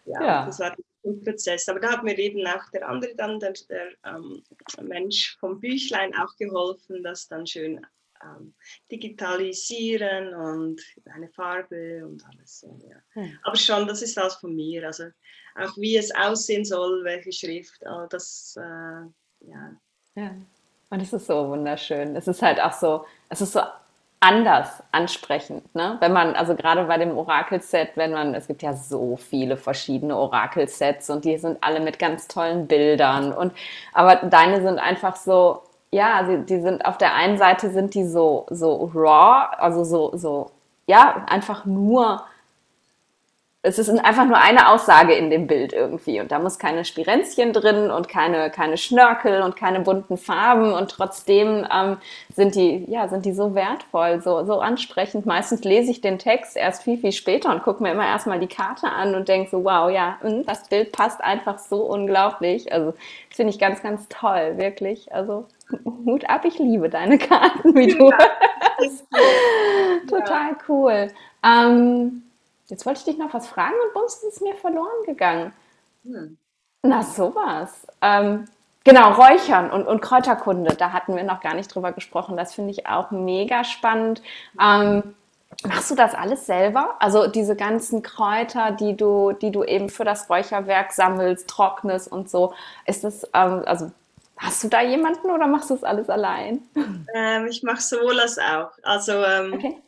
[0.05, 1.69] ja, ja, das war ein Prozess.
[1.69, 4.41] Aber da hat mir eben auch der andere dann, der, der ähm,
[4.81, 7.85] Mensch vom Büchlein auch geholfen, das dann schön
[8.23, 8.53] ähm,
[8.91, 10.81] digitalisieren und
[11.13, 12.79] eine Farbe und alles so.
[12.87, 12.97] Ja.
[13.13, 13.37] Hm.
[13.43, 14.85] Aber schon, das ist alles von mir.
[14.85, 15.05] Also
[15.55, 19.75] auch wie es aussehen soll, welche Schrift, das, äh, ja.
[20.15, 20.35] ja.
[20.89, 22.15] Und es ist so wunderschön.
[22.15, 23.61] Es ist halt auch so, es ist so
[24.21, 25.95] anders ansprechend, ne?
[26.01, 30.17] Wenn man, also gerade bei dem Orakelset, wenn man, es gibt ja so viele verschiedene
[30.17, 33.53] Orakelsets und die sind alle mit ganz tollen Bildern und,
[33.93, 38.05] aber deine sind einfach so, ja, die, die sind auf der einen Seite sind die
[38.05, 40.51] so, so raw, also so, so,
[40.87, 42.23] ja, einfach nur
[43.61, 47.51] es ist einfach nur eine Aussage in dem Bild irgendwie und da muss keine Spirenzchen
[47.51, 51.97] drin und keine, keine Schnörkel und keine bunten Farben und trotzdem ähm,
[52.33, 55.25] sind die, ja, sind die so wertvoll, so, so ansprechend.
[55.25, 58.47] Meistens lese ich den Text erst viel, viel später und gucke mir immer erstmal die
[58.47, 62.71] Karte an und denke so, wow, ja, hm, das Bild passt einfach so unglaublich.
[62.71, 62.91] Also,
[63.27, 65.13] das finde ich ganz, ganz toll, wirklich.
[65.13, 65.47] Also,
[66.05, 68.09] Hut ab, ich liebe deine Karten, wie du.
[68.09, 68.17] Ja,
[70.07, 71.09] Total cool.
[71.43, 72.23] Ähm,
[72.69, 75.53] Jetzt wollte ich dich noch was fragen und bums ist es mir verloren gegangen.
[76.03, 76.37] Hm.
[76.83, 77.87] Na, sowas.
[78.01, 78.45] Ähm,
[78.83, 82.37] genau, Räuchern und, und Kräuterkunde, da hatten wir noch gar nicht drüber gesprochen.
[82.37, 84.21] Das finde ich auch mega spannend.
[84.61, 85.15] Ähm,
[85.67, 86.95] machst du das alles selber?
[86.99, 92.29] Also diese ganzen Kräuter, die du, die du eben für das Räucherwerk sammelst, trocknest und
[92.29, 92.53] so.
[92.85, 93.91] Ist das, ähm, also
[94.39, 96.61] Hast du da jemanden oder machst du es alles allein?
[97.13, 98.71] Ähm, ich mache sowohl als auch.
[98.83, 99.81] Also ähm, okay.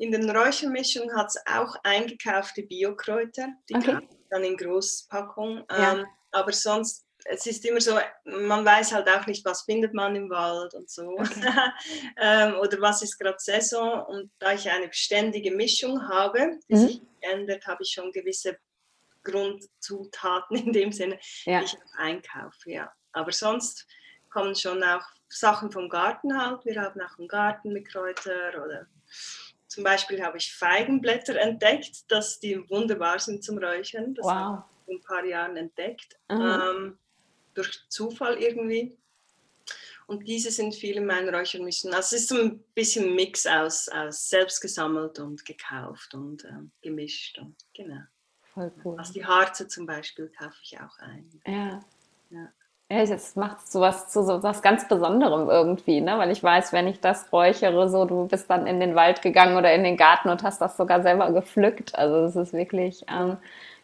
[0.00, 3.98] In den Räuchermischungen hat es auch eingekaufte Biokräuter, die okay.
[4.30, 5.62] dann in Großpackung.
[5.70, 5.92] Ja.
[5.92, 10.16] Ähm, aber sonst, es ist immer so, man weiß halt auch nicht, was findet man
[10.16, 11.18] im Wald und so.
[11.18, 11.52] Okay.
[12.16, 14.02] ähm, oder was ist gerade Saison.
[14.06, 16.78] Und da ich eine beständige Mischung habe, die mhm.
[16.78, 18.56] sich ändert, habe ich schon gewisse
[19.22, 21.58] Grundzutaten in dem Sinne, ja.
[21.58, 22.70] die ich einkaufe.
[22.70, 22.90] Ja.
[23.12, 23.86] Aber sonst
[24.30, 26.64] kommen schon auch Sachen vom Garten halt.
[26.64, 28.86] Wir haben auch einen Garten mit Kräuter oder
[29.70, 34.14] zum Beispiel habe ich Feigenblätter entdeckt, dass die wunderbar sind zum Räuchern.
[34.14, 34.32] Das wow.
[34.32, 36.18] habe ich vor ein paar Jahren entdeckt.
[36.28, 36.40] Mhm.
[36.40, 36.98] Ähm,
[37.54, 38.96] durch Zufall irgendwie.
[40.08, 41.94] Und diese sind viel in meinen Räuchermischen.
[41.94, 46.44] Also es ist so ein bisschen ein Mix aus, aus selbst gesammelt und gekauft und
[46.46, 47.38] ähm, gemischt.
[47.38, 48.02] Und, genau.
[48.52, 48.98] Voll cool.
[48.98, 51.40] Also die Harze zum Beispiel kaufe ich auch ein.
[51.46, 51.80] Ja.
[52.30, 52.52] ja.
[52.90, 56.18] Ja, das macht sowas zu so was ganz Besonderem irgendwie, ne?
[56.18, 59.56] Weil ich weiß, wenn ich das räuchere, so du bist dann in den Wald gegangen
[59.56, 61.94] oder in den Garten und hast das sogar selber gepflückt.
[61.94, 63.36] Also das ist wirklich ähm,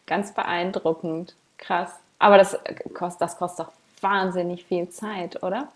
[0.05, 1.35] ganz beeindruckend.
[1.57, 1.93] Krass.
[2.19, 2.59] Aber das
[2.93, 5.69] kostet, das kostet doch wahnsinnig viel Zeit, oder?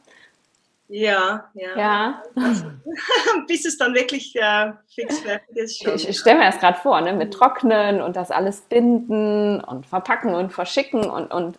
[0.89, 1.77] Ja, ja.
[1.77, 2.23] ja.
[2.35, 2.65] Also,
[3.47, 5.81] bis es dann wirklich äh, fix fertig ist.
[5.81, 5.95] Schon.
[5.95, 7.13] Ich, ich stelle mir das gerade vor, ne?
[7.13, 11.57] mit Trocknen und das alles binden und verpacken und verschicken und, und.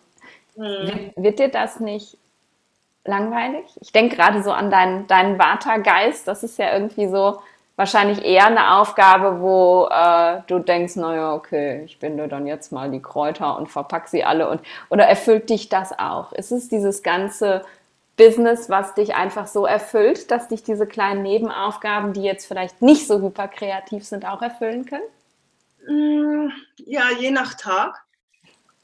[0.55, 2.17] Wird, wird, dir das nicht
[3.05, 3.65] langweilig?
[3.81, 6.27] Ich denke gerade so an deinen, deinen Vata-Geist.
[6.27, 7.39] Das ist ja irgendwie so
[7.75, 12.91] wahrscheinlich eher eine Aufgabe, wo äh, du denkst, naja, okay, ich binde dann jetzt mal
[12.91, 14.47] die Kräuter und verpack sie alle.
[14.49, 16.33] Und, oder erfüllt dich das auch?
[16.33, 17.63] Ist es dieses ganze
[18.15, 23.07] Business, was dich einfach so erfüllt, dass dich diese kleinen Nebenaufgaben, die jetzt vielleicht nicht
[23.07, 25.03] so hyper kreativ sind, auch erfüllen können?
[25.87, 26.51] Mm,
[26.85, 28.02] ja, je nach Tag.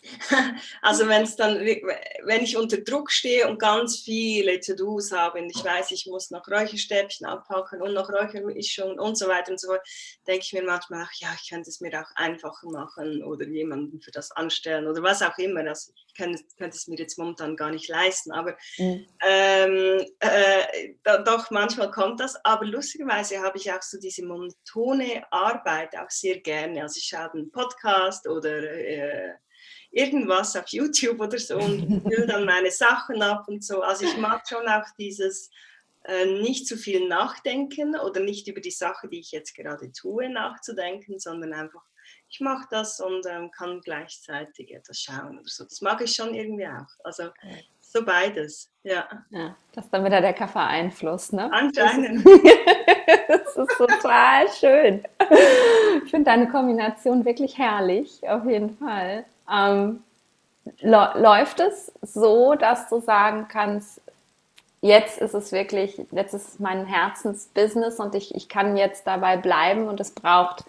[0.82, 5.50] Also wenn es dann, wenn ich unter Druck stehe und ganz viele To-Dos habe und
[5.50, 9.68] ich weiß, ich muss noch Räucherstäbchen abpacken und noch Räuchermischung und so weiter und so
[9.68, 9.82] fort,
[10.28, 14.02] denke ich mir manchmal, ach ja, ich könnte es mir auch einfacher machen oder jemanden
[14.02, 15.62] für das anstellen oder was auch immer.
[15.68, 19.06] Also ich könnte, könnte es mir jetzt momentan gar nicht leisten, aber mhm.
[19.26, 20.94] ähm, äh,
[21.26, 22.38] doch manchmal kommt das.
[22.46, 26.84] Aber lustigerweise habe ich auch so diese monotone Arbeit auch sehr gerne.
[26.84, 29.34] Also ich habe einen Podcast oder äh,
[29.92, 33.82] irgendwas auf YouTube oder so und will dann meine Sachen ab und so.
[33.82, 35.50] Also ich mag schon auch dieses
[36.06, 40.30] äh, nicht zu viel nachdenken oder nicht über die Sache, die ich jetzt gerade tue,
[40.30, 41.84] nachzudenken, sondern einfach,
[42.30, 45.64] ich mache das und ähm, kann gleichzeitig etwas schauen oder so.
[45.64, 46.88] Das mag ich schon irgendwie auch.
[47.04, 47.30] Also
[47.80, 49.08] so beides, ja.
[49.32, 51.52] ja das ist dann wieder der Kaffee-Einfluss, ne?
[51.52, 52.26] Anscheinend.
[53.28, 55.04] das ist total schön.
[56.04, 59.26] Ich finde deine Kombination wirklich herrlich, auf jeden Fall.
[59.52, 60.04] Ähm,
[60.82, 64.02] läuft es so, dass du sagen kannst,
[64.82, 69.88] jetzt ist es wirklich, jetzt ist mein Herzensbusiness und ich, ich kann jetzt dabei bleiben
[69.88, 70.64] und es braucht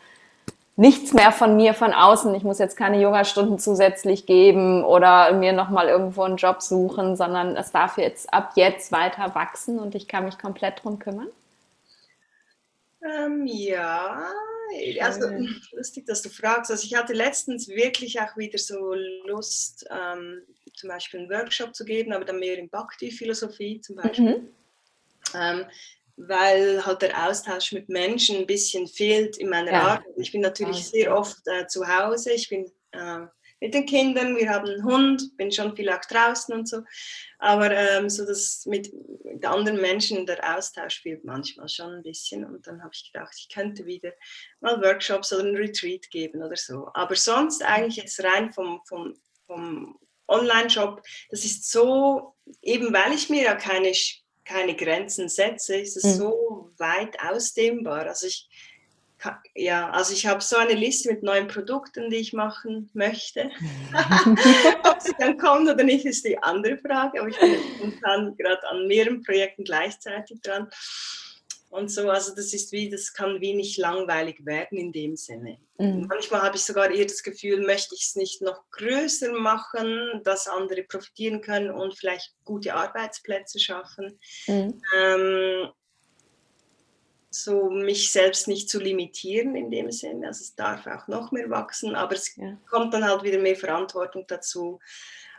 [0.77, 2.35] nichts mehr von mir von außen.
[2.35, 7.57] Ich muss jetzt keine Yogastunden zusätzlich geben oder mir nochmal irgendwo einen Job suchen, sondern
[7.57, 11.29] es darf jetzt ab jetzt weiter wachsen und ich kann mich komplett drum kümmern?
[13.03, 14.23] Ähm, ja,
[15.01, 15.29] also
[15.73, 16.71] lustig, dass du fragst.
[16.71, 18.95] Also ich hatte letztens wirklich auch wieder so
[19.27, 20.43] Lust, ähm,
[20.75, 24.39] zum Beispiel einen Workshop zu geben, aber dann mehr in Bhakti-Philosophie zum Beispiel.
[24.39, 24.49] Mhm.
[25.35, 25.65] Ähm,
[26.17, 29.83] weil halt der Austausch mit Menschen ein bisschen fehlt in meiner ja.
[29.83, 30.15] Arbeit.
[30.17, 33.27] Ich bin natürlich sehr oft äh, zu Hause, ich bin äh,
[33.61, 36.83] mit den Kindern, wir haben einen Hund, bin schon viel auch draußen und so.
[37.39, 38.91] Aber ähm, so das mit,
[39.25, 42.45] mit, anderen Menschen der Austausch fehlt manchmal schon ein bisschen.
[42.45, 44.13] Und dann habe ich gedacht, ich könnte wieder
[44.61, 46.89] mal Workshops oder einen Retreat geben oder so.
[46.95, 49.15] Aber sonst eigentlich jetzt rein vom, vom,
[49.47, 53.93] vom Online-Shop, das ist so, eben weil ich mir ja keine,
[54.45, 56.19] keine Grenzen setze, ist es mhm.
[56.19, 58.07] so weit ausdehnbar.
[58.07, 58.49] Also ich
[59.55, 63.51] ja, also ich habe so eine Liste mit neuen Produkten, die ich machen möchte.
[64.85, 67.21] Ob sie dann kommen oder nicht, ist die andere Frage.
[67.21, 70.69] Aber ich bin momentan gerade an mehreren Projekten gleichzeitig dran.
[71.71, 75.59] Und so, also das ist wie, das kann wenig langweilig werden in dem Sinne.
[75.79, 76.07] Mhm.
[76.09, 80.49] Manchmal habe ich sogar eher das Gefühl, möchte ich es nicht noch größer machen, dass
[80.49, 84.19] andere profitieren können und vielleicht gute Arbeitsplätze schaffen.
[84.49, 84.83] Mhm.
[84.97, 85.69] Ähm,
[87.31, 90.29] so mich selbst nicht zu limitieren in dem Sinne.
[90.29, 92.57] Also es darf auch noch mehr wachsen, aber es ja.
[92.69, 94.81] kommt dann halt wieder mehr Verantwortung dazu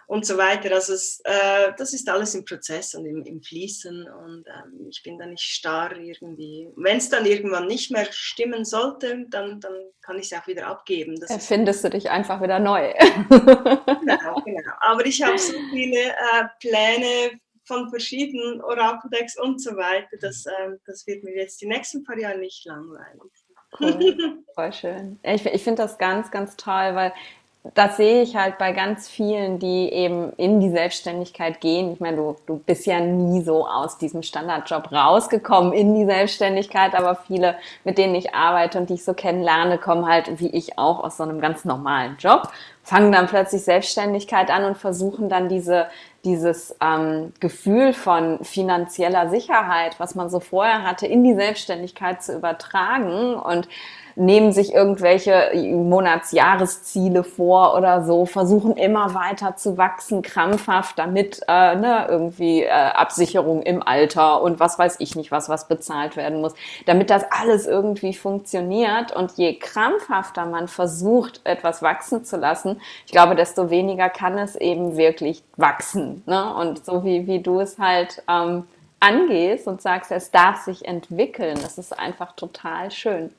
[0.08, 0.74] und so weiter.
[0.74, 5.04] Also es, äh, das ist alles im Prozess und im, im Fließen und ähm, ich
[5.04, 6.68] bin da nicht starr irgendwie.
[6.76, 10.68] Wenn es dann irgendwann nicht mehr stimmen sollte, dann, dann kann ich es auch wieder
[10.68, 11.18] abgeben.
[11.20, 12.94] Das Erfindest du dich einfach wieder neu.
[13.30, 14.72] genau, genau.
[14.82, 17.40] Aber ich habe so viele äh, Pläne
[17.72, 20.18] von verschiedenen Orakeldecks und so weiter.
[20.20, 23.32] Das, ähm, das wird mir jetzt die nächsten paar Jahre nicht langweilig.
[23.80, 24.44] Cool.
[24.56, 25.20] Voll schön.
[25.24, 27.14] Ich, ich finde das ganz, ganz toll, weil
[27.76, 31.94] das sehe ich halt bei ganz vielen, die eben in die Selbstständigkeit gehen.
[31.94, 36.96] Ich meine, du, du bist ja nie so aus diesem Standardjob rausgekommen in die Selbstständigkeit,
[36.96, 40.80] aber viele, mit denen ich arbeite und die ich so kennenlerne, kommen halt, wie ich
[40.80, 42.50] auch, aus so einem ganz normalen Job,
[42.82, 45.86] fangen dann plötzlich Selbstständigkeit an und versuchen dann diese,
[46.26, 52.36] dieses ähm, Gefühl von finanzieller Sicherheit, was man so vorher hatte, in die Selbstständigkeit zu
[52.36, 53.68] übertragen und
[54.16, 61.76] nehmen sich irgendwelche Monatsjahresziele vor oder so, versuchen immer weiter zu wachsen, krampfhaft, damit äh,
[61.76, 66.42] ne, irgendwie äh, Absicherung im Alter und was weiß ich nicht was, was bezahlt werden
[66.42, 66.54] muss,
[66.86, 69.16] damit das alles irgendwie funktioniert.
[69.16, 74.56] Und je krampfhafter man versucht, etwas wachsen zu lassen, ich glaube, desto weniger kann es
[74.56, 76.24] eben wirklich wachsen.
[76.26, 76.54] Ne?
[76.56, 78.66] Und so wie, wie du es halt ähm,
[79.00, 83.32] angehst und sagst, es darf sich entwickeln, das ist einfach total schön.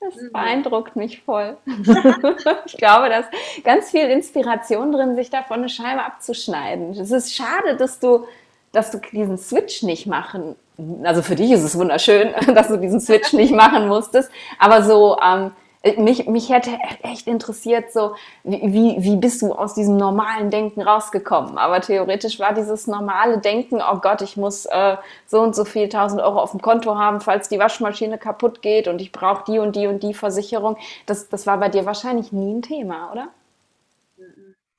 [0.00, 0.32] Das mhm.
[0.32, 1.56] beeindruckt mich voll.
[2.66, 3.30] ich glaube, da ist
[3.64, 6.90] ganz viel Inspiration drin, sich davon eine Scheibe abzuschneiden.
[6.90, 8.26] Es ist schade, dass du,
[8.72, 10.56] dass du diesen Switch nicht machen.
[11.02, 14.30] Also für dich ist es wunderschön, dass du diesen Switch nicht machen musstest.
[14.58, 15.50] Aber so ähm, äh,
[15.96, 16.70] mich, mich hätte
[17.02, 21.56] echt interessiert, so wie, wie bist du aus diesem normalen Denken rausgekommen?
[21.56, 25.88] Aber theoretisch war dieses normale Denken, oh Gott, ich muss äh, so und so viel
[25.88, 29.58] tausend Euro auf dem Konto haben, falls die Waschmaschine kaputt geht und ich brauche die
[29.60, 30.76] und die und die Versicherung.
[31.06, 33.28] Das, das war bei dir wahrscheinlich nie ein Thema, oder?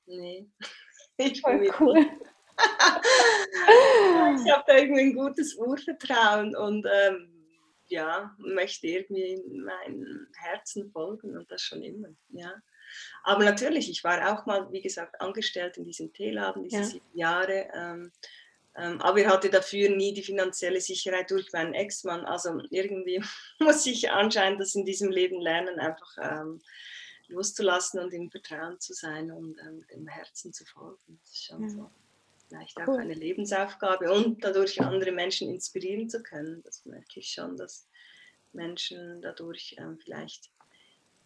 [0.06, 0.48] Nee.
[1.22, 1.98] Ich Voll cool.
[4.38, 7.39] ich habe da irgendwie ein gutes Urvertrauen und ähm,
[7.90, 12.10] ja, möchte irgendwie meinem Herzen folgen und das schon immer.
[12.30, 12.54] Ja.
[13.24, 16.84] Aber natürlich, ich war auch mal, wie gesagt, angestellt in diesem Teeladen, diese ja.
[16.84, 17.68] sieben Jahre.
[17.74, 18.12] Ähm,
[18.76, 22.26] ähm, aber ich hatte dafür nie die finanzielle Sicherheit durch meinen Ex-Mann.
[22.26, 23.24] Also irgendwie
[23.60, 26.62] muss ich anscheinend das in diesem Leben lernen, einfach ähm,
[27.28, 31.20] loszulassen und im Vertrauen zu sein und ähm, dem Herzen zu folgen.
[31.22, 31.70] Das ist schon ja.
[31.70, 31.92] so
[32.50, 36.62] vielleicht auch eine Lebensaufgabe und dadurch andere Menschen inspirieren zu können.
[36.64, 37.88] Das merke ich schon, dass
[38.54, 40.50] Menschen dadurch ähm, vielleicht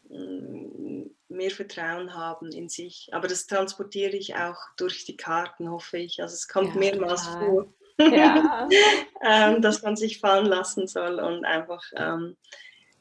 [0.09, 3.09] mm, mehr Vertrauen haben in sich.
[3.13, 6.21] Aber das transportiere ich auch durch die Karten, hoffe ich.
[6.21, 7.45] Also es kommt ja, mehrmals total.
[7.45, 8.69] vor, ja.
[9.21, 12.36] ähm, dass man sich fallen lassen soll und einfach, ähm,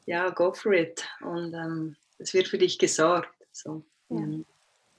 [0.05, 1.05] ja, go for it.
[1.19, 3.35] Und ähm, es wird für dich gesorgt.
[3.51, 3.83] So.
[4.07, 4.15] Ja.
[4.15, 4.45] Mhm.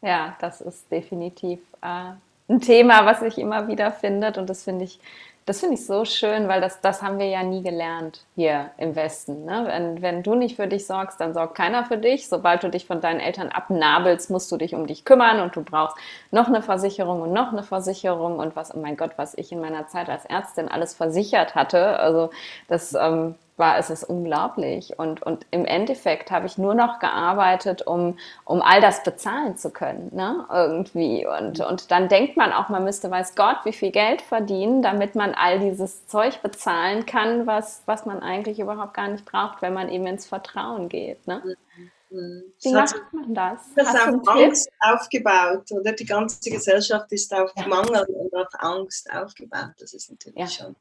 [0.02, 2.12] ja das ist definitiv äh,
[2.48, 5.00] ein Thema, was sich immer wieder findet und das finde ich
[5.46, 8.96] das finde ich so schön, weil das, das haben wir ja nie gelernt hier im
[8.96, 9.44] Westen.
[9.44, 9.64] Ne?
[9.66, 12.28] Wenn, wenn du nicht für dich sorgst, dann sorgt keiner für dich.
[12.28, 15.62] Sobald du dich von deinen Eltern abnabelst, musst du dich um dich kümmern und du
[15.62, 15.98] brauchst
[16.30, 19.60] noch eine Versicherung und noch eine Versicherung und was, oh mein Gott, was ich in
[19.60, 21.98] meiner Zeit als Ärztin alles versichert hatte.
[21.98, 22.30] Also
[22.68, 24.98] das ähm, war es ist unglaublich.
[24.98, 29.70] Und, und im Endeffekt habe ich nur noch gearbeitet, um, um all das bezahlen zu
[29.70, 30.46] können, ne?
[30.50, 31.26] irgendwie.
[31.26, 35.14] Und, und dann denkt man auch, man müsste, weiß Gott, wie viel Geld verdienen, damit
[35.14, 39.74] man all dieses Zeug bezahlen kann, was, was man eigentlich überhaupt gar nicht braucht, wenn
[39.74, 41.26] man eben ins Vertrauen geht.
[41.26, 41.42] Ne?
[41.44, 41.90] Mhm.
[42.14, 43.60] Wie das macht man das?
[43.74, 45.92] Das ist auf Angst aufgebaut, oder?
[45.92, 47.66] Die ganze Gesellschaft ist auf ja.
[47.66, 49.72] Mangel und auf Angst aufgebaut.
[49.78, 50.48] Das ist natürlich ja.
[50.48, 50.76] schon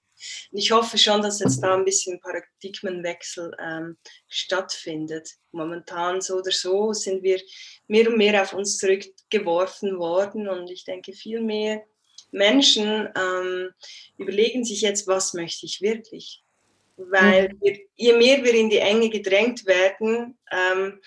[0.51, 5.29] und ich hoffe schon, dass jetzt da ein bisschen Paradigmenwechsel ähm, stattfindet.
[5.51, 7.41] Momentan so oder so sind wir
[7.87, 11.83] mehr und mehr auf uns zurückgeworfen worden und ich denke, viel mehr
[12.31, 13.69] Menschen ähm,
[14.17, 16.42] überlegen sich jetzt, was möchte ich wirklich?
[17.09, 17.61] Weil mhm.
[17.61, 20.99] wir, je mehr wir in die Enge gedrängt werden, ähm,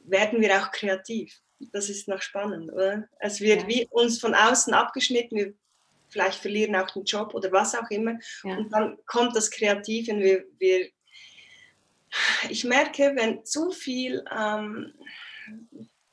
[0.00, 1.38] werden wir auch kreativ.
[1.72, 3.08] Das ist noch spannend, oder?
[3.18, 3.68] Es wird ja.
[3.68, 5.54] wie uns von außen abgeschnitten, wir
[6.08, 8.18] vielleicht verlieren auch den Job oder was auch immer.
[8.44, 8.56] Ja.
[8.56, 10.88] Und dann kommt das Kreative wir, wir
[12.48, 14.94] ich merke, wenn zu viel, ähm,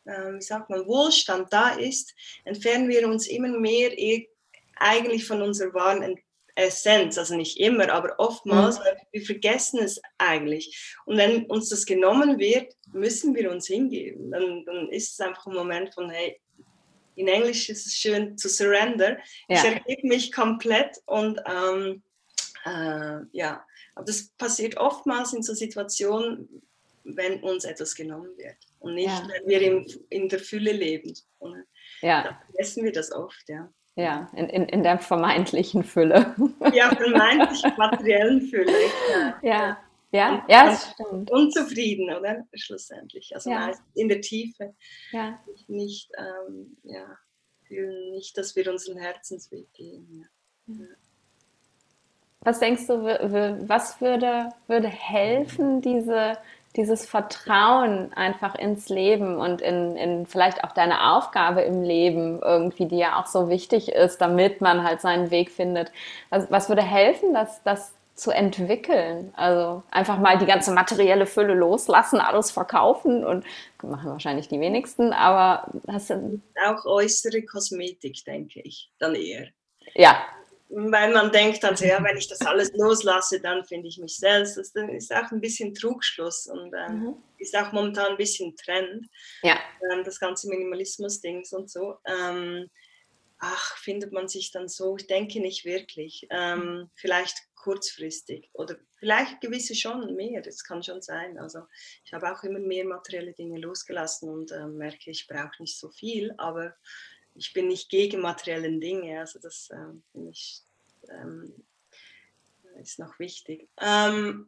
[0.05, 4.27] äh, wie sagt man, Wohlstand da ist, entfernen wir uns immer mehr eh
[4.75, 6.17] eigentlich von unserer wahren
[6.55, 8.83] Essenz, also nicht immer, aber oftmals, mhm.
[9.11, 10.95] wir vergessen es eigentlich.
[11.05, 14.31] Und wenn uns das genommen wird, müssen wir uns hingeben.
[14.31, 16.39] Dann, dann ist es einfach ein Moment von, hey,
[17.15, 19.17] in Englisch ist es schön zu surrender.
[19.47, 19.57] Ja.
[19.57, 22.01] Ich ergebe mich komplett und ähm,
[22.65, 23.65] äh, ja,
[23.95, 26.61] aber das passiert oftmals in so Situationen,
[27.03, 29.27] wenn uns etwas genommen wird und nicht, ja.
[29.27, 31.13] wenn wir in, in der Fülle leben.
[31.39, 31.63] Und
[32.01, 32.23] ja.
[32.23, 33.71] Da vergessen wir das oft, ja.
[33.95, 36.35] Ja, in, in, in der vermeintlichen Fülle.
[36.73, 38.71] Ja, vermeintlich materiellen Fülle.
[39.13, 39.77] Ja, ja.
[40.11, 41.29] Ja, ja, das stimmt.
[41.29, 42.45] Unzufrieden, oder?
[42.53, 43.35] Schlussendlich.
[43.35, 43.71] Also ja.
[43.95, 44.73] in der Tiefe.
[45.11, 45.37] Ja.
[45.67, 47.17] Nicht, ähm, ja,
[47.67, 50.25] fühlen nicht, dass wir unseren Herzensweg gehen.
[50.67, 50.75] Ja.
[52.41, 53.03] Was denkst du,
[53.67, 56.37] was würde, würde helfen, diese,
[56.75, 62.85] dieses Vertrauen einfach ins Leben und in, in vielleicht auch deine Aufgabe im Leben irgendwie,
[62.85, 65.91] die ja auch so wichtig ist, damit man halt seinen Weg findet.
[66.29, 69.33] Was, was würde helfen, dass, dass zu entwickeln.
[69.35, 73.45] Also einfach mal die ganze materielle Fülle loslassen, alles verkaufen und
[73.83, 79.47] machen wahrscheinlich die wenigsten, aber hast du auch äußere Kosmetik, denke ich, dann eher.
[79.93, 80.17] Ja.
[80.77, 84.17] Weil man denkt dann so, ja, wenn ich das alles loslasse, dann finde ich mich
[84.17, 84.57] selbst.
[84.57, 87.15] Das ist auch ein bisschen Trugschluss und ähm, mhm.
[87.37, 89.07] ist auch momentan ein bisschen Trend.
[89.41, 89.57] Ja.
[89.89, 91.95] Ähm, das ganze Minimalismus-Dings und so.
[92.05, 92.69] Ähm,
[93.39, 94.97] ach, findet man sich dann so?
[94.97, 96.27] Ich denke nicht wirklich.
[96.29, 101.39] Ähm, vielleicht kurzfristig oder vielleicht gewisse schon mehr, das kann schon sein.
[101.39, 101.61] Also
[102.03, 105.89] ich habe auch immer mehr materielle Dinge losgelassen und äh, merke, ich brauche nicht so
[105.89, 106.75] viel, aber
[107.33, 110.64] ich bin nicht gegen materielle Dinge, also das äh, finde ich
[111.09, 111.53] ähm,
[112.81, 113.67] ist noch wichtig.
[113.81, 114.47] Ähm,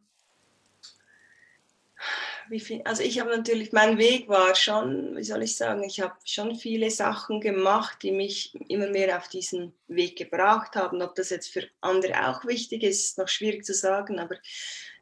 [2.58, 6.14] viel, also ich habe natürlich, mein Weg war schon, wie soll ich sagen, ich habe
[6.24, 11.02] schon viele Sachen gemacht, die mich immer mehr auf diesen Weg gebracht haben.
[11.02, 14.36] Ob das jetzt für andere auch wichtig ist, ist noch schwierig zu sagen, aber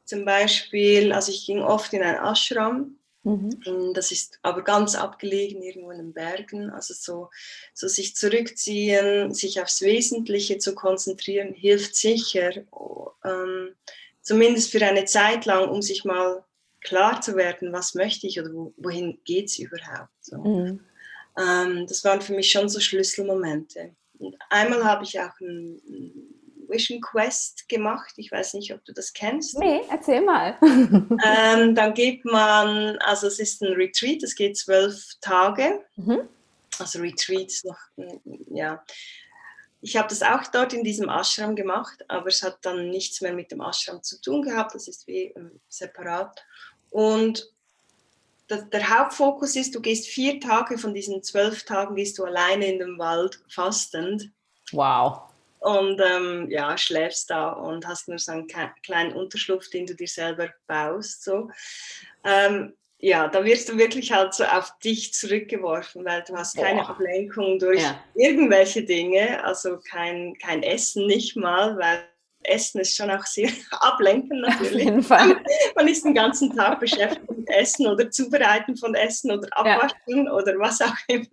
[0.05, 3.93] zum Beispiel, also ich ging oft in ein Ashram, mhm.
[3.95, 7.31] das ist aber ganz abgelegen, irgendwo in den Bergen, also so,
[7.75, 12.53] so sich zurückziehen, sich aufs Wesentliche zu konzentrieren, hilft sicher,
[13.25, 13.75] ähm,
[14.23, 16.45] zumindest für eine Zeit lang, um sich mal
[16.81, 20.13] klar zu werden, was möchte ich oder wohin geht es überhaupt.
[20.21, 20.39] So.
[20.39, 20.81] Mhm.
[21.39, 23.95] Ähm, das waren für mich schon so Schlüsselmomente.
[24.19, 25.81] Und einmal habe ich auch ein,
[26.69, 28.15] Vision Quest gemacht.
[28.17, 29.59] Ich weiß nicht, ob du das kennst.
[29.59, 30.59] Nee, erzähl mal.
[30.63, 35.85] ähm, dann geht man, also es ist ein Retreat, es geht zwölf Tage.
[35.97, 36.29] Mhm.
[36.79, 37.79] Also Retreat ist noch,
[38.51, 38.83] ja.
[39.81, 43.33] Ich habe das auch dort in diesem Ashram gemacht, aber es hat dann nichts mehr
[43.33, 44.75] mit dem Ashram zu tun gehabt.
[44.75, 46.45] Das ist wie ähm, separat.
[46.91, 47.53] Und
[48.51, 52.79] der Hauptfokus ist, du gehst vier Tage von diesen zwölf Tagen, gehst du alleine in
[52.79, 54.31] den Wald fastend.
[54.73, 55.26] Wow.
[55.67, 58.47] Und ähm, ja, schläfst da und hast nur so einen
[58.85, 61.25] kleinen Unterschlupf, den du dir selber baust.
[61.25, 61.51] So.
[62.25, 66.83] Ähm, ja, da wirst du wirklich halt so auf dich zurückgeworfen, weil du hast keine
[66.83, 66.91] Boah.
[66.91, 67.99] Ablenkung durch ja.
[68.15, 72.05] irgendwelche Dinge, also kein, kein Essen nicht mal, weil
[72.45, 73.51] Essen ist schon auch sehr
[73.81, 74.85] ablenkend natürlich.
[75.75, 80.33] Man ist den ganzen Tag beschäftigt mit Essen oder Zubereiten von Essen oder Abwaschen ja.
[80.33, 81.27] oder was auch immer.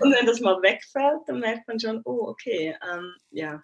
[0.00, 3.62] Und wenn das mal wegfällt, dann merkt man schon, oh, okay, ähm, ja,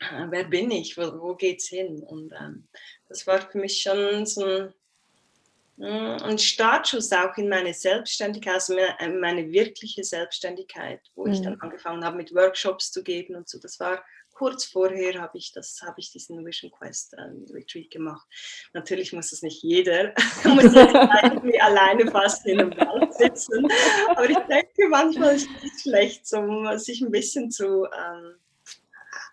[0.00, 2.02] äh, wer bin ich, wo, wo geht's hin?
[2.02, 2.66] Und ähm,
[3.08, 4.74] das war für mich schon so ein,
[5.76, 8.76] mm, ein Startschuss auch in meine Selbstständigkeit, also
[9.20, 11.32] meine wirkliche Selbstständigkeit, wo mhm.
[11.32, 13.58] ich dann angefangen habe, mit Workshops zu geben und so.
[13.58, 14.04] Das war
[14.34, 18.26] kurz vorher habe ich, das, habe ich diesen Vision Quest ähm, Retreat gemacht.
[18.72, 20.12] Natürlich muss das nicht jeder,
[20.44, 23.66] muss irgendwie alleine fast in einem Wald sitzen.
[24.10, 28.34] Aber ich denke, manchmal ist es schlecht, um sich ein bisschen zu ähm,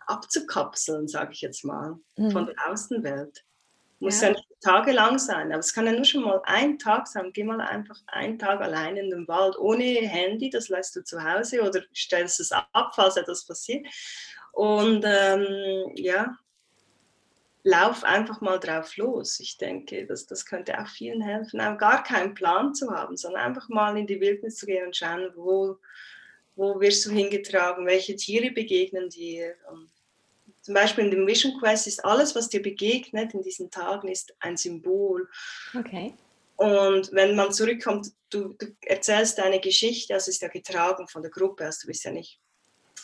[0.07, 2.31] abzukapseln, sage ich jetzt mal, mhm.
[2.31, 3.43] von der Außenwelt.
[3.99, 4.29] Muss ja.
[4.29, 7.31] ja nicht tagelang sein, aber es kann ja nur schon mal ein Tag sein.
[7.33, 11.23] Geh mal einfach einen Tag allein in den Wald, ohne Handy, das lässt du zu
[11.23, 13.85] Hause oder stellst es ab, falls etwas passiert.
[14.51, 16.37] Und ähm, ja,
[17.63, 19.39] lauf einfach mal drauf los.
[19.39, 23.43] Ich denke, das, das könnte auch vielen helfen, auch gar keinen Plan zu haben, sondern
[23.43, 25.77] einfach mal in die Wildnis zu gehen und schauen, wo,
[26.55, 29.55] wo wirst du hingetragen, welche Tiere begegnen dir.
[29.71, 29.89] Und
[30.61, 34.33] zum Beispiel in dem Vision Quest ist alles, was dir begegnet in diesen Tagen, ist
[34.39, 35.29] ein Symbol.
[35.77, 36.13] Okay.
[36.55, 41.31] Und wenn man zurückkommt, du, du erzählst deine Geschichte, also ist ja getragen von der
[41.31, 42.39] Gruppe, also du bist ja nicht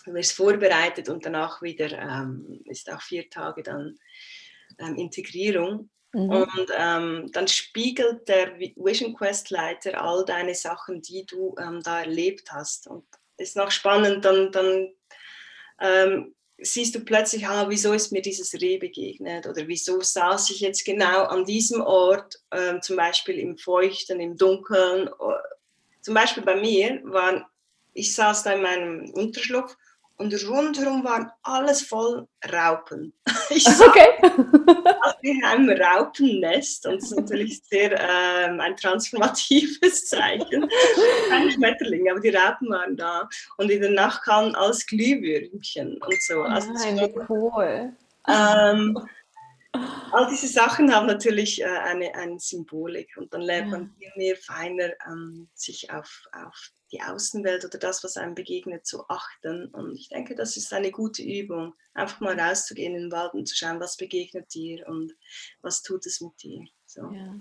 [0.08, 3.98] du wirst vorbereitet und danach wieder ähm, ist auch vier Tage dann
[4.80, 5.90] ähm, Integrierung.
[6.14, 6.30] Mhm.
[6.30, 12.00] Und ähm, dann spiegelt der Vision Quest Leiter all deine Sachen, die du ähm, da
[12.00, 12.88] erlebt hast.
[12.88, 13.06] Und
[13.38, 14.94] ist noch spannend, dann, dann
[15.80, 20.62] ähm, siehst du plötzlich, ah, wieso ist mir dieses Reh begegnet oder wieso saß ich
[20.62, 25.10] jetzt genau an diesem Ort, ähm, zum Beispiel im Feuchten, im Dunkeln.
[26.02, 27.46] Zum Beispiel bei mir waren,
[27.94, 29.76] ich saß da in meinem Unterschlupf
[30.18, 33.14] und rundherum war alles voll Raupen.
[33.50, 34.10] Ich sah okay.
[35.22, 40.70] in einem Raupennest und das ist natürlich sehr ähm, ein transformatives Zeichen.
[41.30, 46.22] Keine Schmetterlinge, aber die Raupen waren da und in der Nacht kamen alles Glühwürmchen und
[46.24, 46.42] so.
[46.42, 47.94] Also Nein, wie cool.
[48.28, 49.00] Ähm,
[50.12, 54.36] all diese Sachen haben natürlich äh, eine, eine Symbolik und dann lernt man viel mehr
[54.36, 59.68] feiner ähm, sich auf, auf die Außenwelt oder das, was einem begegnet, zu achten.
[59.68, 63.48] Und ich denke, das ist eine gute Übung, einfach mal rauszugehen in den Wald und
[63.48, 65.14] zu schauen, was begegnet dir und
[65.62, 66.66] was tut es mit dir.
[66.86, 67.02] So.
[67.02, 67.36] Ja.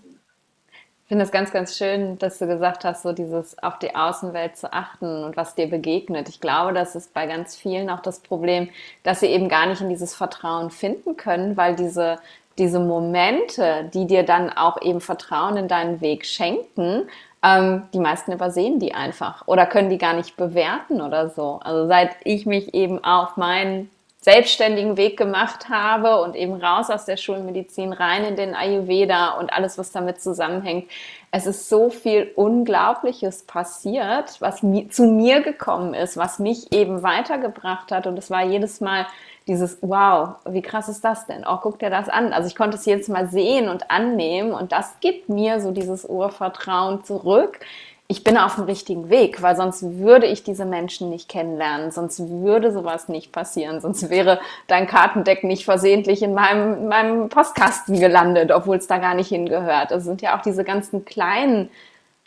[1.03, 4.57] Ich finde es ganz, ganz schön, dass du gesagt hast, so dieses auf die Außenwelt
[4.57, 6.29] zu achten und was dir begegnet.
[6.29, 8.71] Ich glaube, das ist bei ganz vielen auch das Problem,
[9.05, 12.19] dass sie eben gar nicht in dieses Vertrauen finden können, weil diese
[12.59, 17.09] diese Momente, die dir dann auch eben Vertrauen in deinen Weg schenken,
[17.47, 21.61] ähm, die meisten übersehen die einfach oder können die gar nicht bewerten oder so.
[21.63, 23.91] Also seit ich mich eben auf meinen
[24.21, 29.53] selbstständigen Weg gemacht habe und eben raus aus der Schulmedizin rein in den Ayurveda und
[29.53, 30.91] alles, was damit zusammenhängt.
[31.31, 37.05] Es ist so viel Unglaubliches passiert, was mi zu mir gekommen ist, was mich eben
[37.05, 38.09] weitergebracht hat.
[38.09, 39.07] Und es war jedes Mal
[39.47, 41.45] dieses, wow, wie krass ist das denn?
[41.49, 42.33] Oh, guck dir das an.
[42.33, 46.05] Also ich konnte es jetzt mal sehen und annehmen und das gibt mir so dieses
[46.05, 47.61] Urvertrauen zurück.
[48.09, 52.21] Ich bin auf dem richtigen Weg, weil sonst würde ich diese Menschen nicht kennenlernen, sonst
[52.21, 54.39] würde sowas nicht passieren, sonst wäre
[54.69, 59.29] dein Kartendeck nicht versehentlich in meinem, in meinem Postkasten gelandet, obwohl es da gar nicht
[59.29, 59.91] hingehört.
[59.91, 61.69] Es sind ja auch diese ganzen kleinen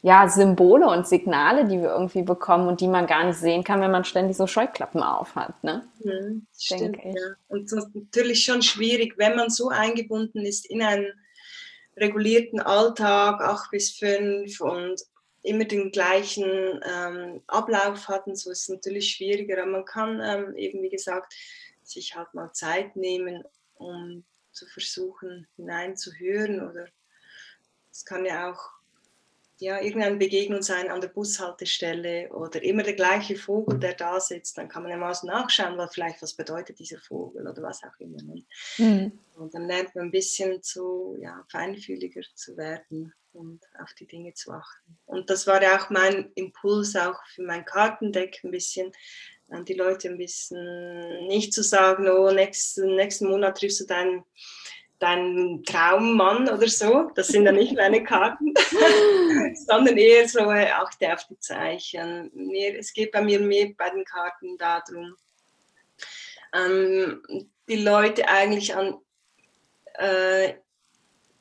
[0.02, 3.82] ja, Symbole und Signale, die wir irgendwie bekommen und die man gar nicht sehen kann,
[3.82, 5.62] wenn man ständig so Scheuklappen auf hat.
[5.64, 5.88] Ne?
[6.04, 7.16] Mhm, stimmt, ich.
[7.16, 7.36] ja.
[7.50, 11.12] Und das ist natürlich schon schwierig, wenn man so eingebunden ist in einen
[11.98, 15.02] regulierten Alltag, acht bis fünf und
[15.42, 19.62] immer den gleichen ähm, Ablauf hatten, so ist es natürlich schwieriger.
[19.62, 21.34] Aber man kann ähm, eben, wie gesagt,
[21.84, 23.44] sich halt mal Zeit nehmen,
[23.76, 26.88] um zu versuchen, hineinzuhören oder
[27.92, 28.79] es kann ja auch
[29.60, 34.58] ja, irgendeine Begegnung sein an der Bushaltestelle oder immer der gleiche Vogel, der da sitzt,
[34.58, 38.00] dann kann man ja mal nachschauen, weil vielleicht was bedeutet dieser Vogel oder was auch
[38.00, 38.22] immer.
[38.22, 38.44] Ne?
[38.78, 39.20] Mhm.
[39.36, 44.34] Und dann lernt man ein bisschen zu ja, feinfühliger zu werden und auf die Dinge
[44.34, 44.98] zu achten.
[45.06, 48.92] Und das war ja auch mein Impuls auch für mein Kartendeck ein bisschen,
[49.52, 54.24] an die Leute ein bisschen nicht zu sagen, oh, nächsten, nächsten Monat triffst du deinen
[55.00, 57.10] dein Traummann oder so.
[57.16, 58.54] Das sind ja nicht meine Karten,
[59.68, 62.30] sondern eher so achte auf die Zeichen.
[62.34, 65.16] Mir, es geht bei mir mehr bei den Karten darum,
[66.54, 67.24] ähm,
[67.68, 68.98] die Leute eigentlich an
[69.98, 70.54] äh,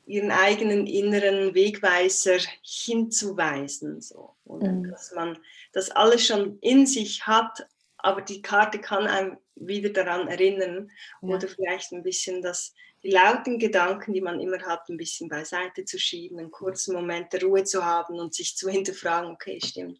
[0.05, 4.01] ihren eigenen inneren Wegweiser hinzuweisen.
[4.01, 4.35] So.
[4.45, 4.89] Mhm.
[4.89, 5.37] Dass man
[5.73, 10.89] das alles schon in sich hat, aber die Karte kann einem wieder daran erinnern
[11.21, 11.35] ja.
[11.35, 12.73] oder vielleicht ein bisschen das
[13.03, 17.31] die lauten Gedanken, die man immer hat, ein bisschen beiseite zu schieben, einen kurzen Moment
[17.33, 19.99] der Ruhe zu haben und sich zu hinterfragen, okay, stimmt,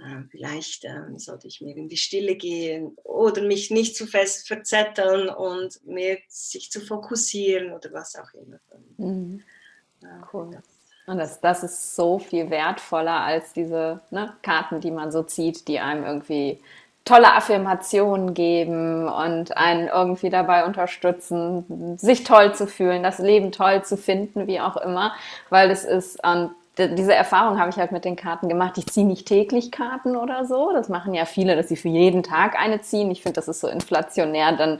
[0.00, 4.46] äh, vielleicht äh, sollte ich mehr in die Stille gehen oder mich nicht zu fest
[4.46, 8.60] verzetteln und mehr sich zu fokussieren oder was auch immer.
[8.96, 9.42] Mhm.
[10.32, 10.62] Cool.
[11.06, 15.66] Und das, das ist so viel wertvoller als diese ne, Karten, die man so zieht,
[15.66, 16.60] die einem irgendwie
[17.08, 23.82] tolle Affirmationen geben und einen irgendwie dabei unterstützen, sich toll zu fühlen, das Leben toll
[23.82, 25.12] zu finden, wie auch immer,
[25.48, 28.78] weil es ist, und diese Erfahrung habe ich halt mit den Karten gemacht.
[28.78, 30.70] Ich ziehe nicht täglich Karten oder so.
[30.72, 33.10] Das machen ja viele, dass sie für jeden Tag eine ziehen.
[33.10, 34.52] Ich finde, das ist so inflationär.
[34.52, 34.78] Dann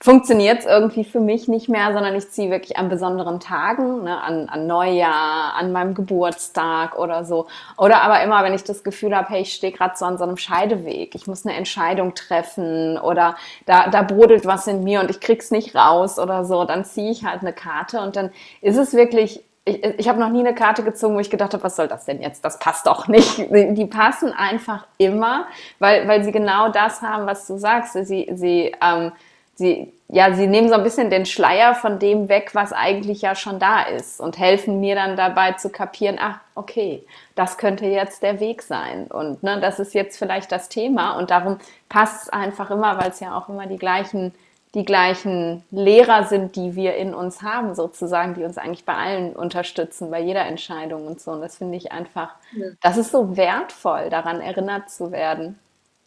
[0.00, 4.20] funktioniert es irgendwie für mich nicht mehr, sondern ich ziehe wirklich an besonderen Tagen, ne,
[4.22, 7.48] an, an Neujahr, an meinem Geburtstag oder so.
[7.76, 10.24] Oder aber immer, wenn ich das Gefühl habe, hey, ich stehe gerade so an so
[10.24, 13.36] einem Scheideweg, ich muss eine Entscheidung treffen oder
[13.66, 17.10] da, da brodelt was in mir und ich krieg's nicht raus oder so, dann ziehe
[17.10, 18.30] ich halt eine Karte und dann
[18.60, 21.62] ist es wirklich ich, ich habe noch nie eine Karte gezogen, wo ich gedacht habe,
[21.62, 22.42] was soll das denn jetzt?
[22.42, 23.38] Das passt doch nicht.
[23.50, 25.46] Die passen einfach immer,
[25.78, 27.92] weil, weil sie genau das haben, was du sagst.
[27.92, 29.12] Sie, sie ähm,
[29.58, 33.34] sie, ja, sie nehmen so ein bisschen den Schleier von dem weg, was eigentlich ja
[33.34, 37.04] schon da ist und helfen mir dann dabei zu kapieren, ach, okay,
[37.34, 41.30] das könnte jetzt der Weg sein und ne, das ist jetzt vielleicht das Thema und
[41.30, 44.32] darum passt es einfach immer, weil es ja auch immer die gleichen,
[44.74, 49.34] die gleichen Lehrer sind, die wir in uns haben sozusagen, die uns eigentlich bei allen
[49.34, 52.66] unterstützen, bei jeder Entscheidung und so und das finde ich einfach, ja.
[52.80, 55.58] das ist so wertvoll, daran erinnert zu werden.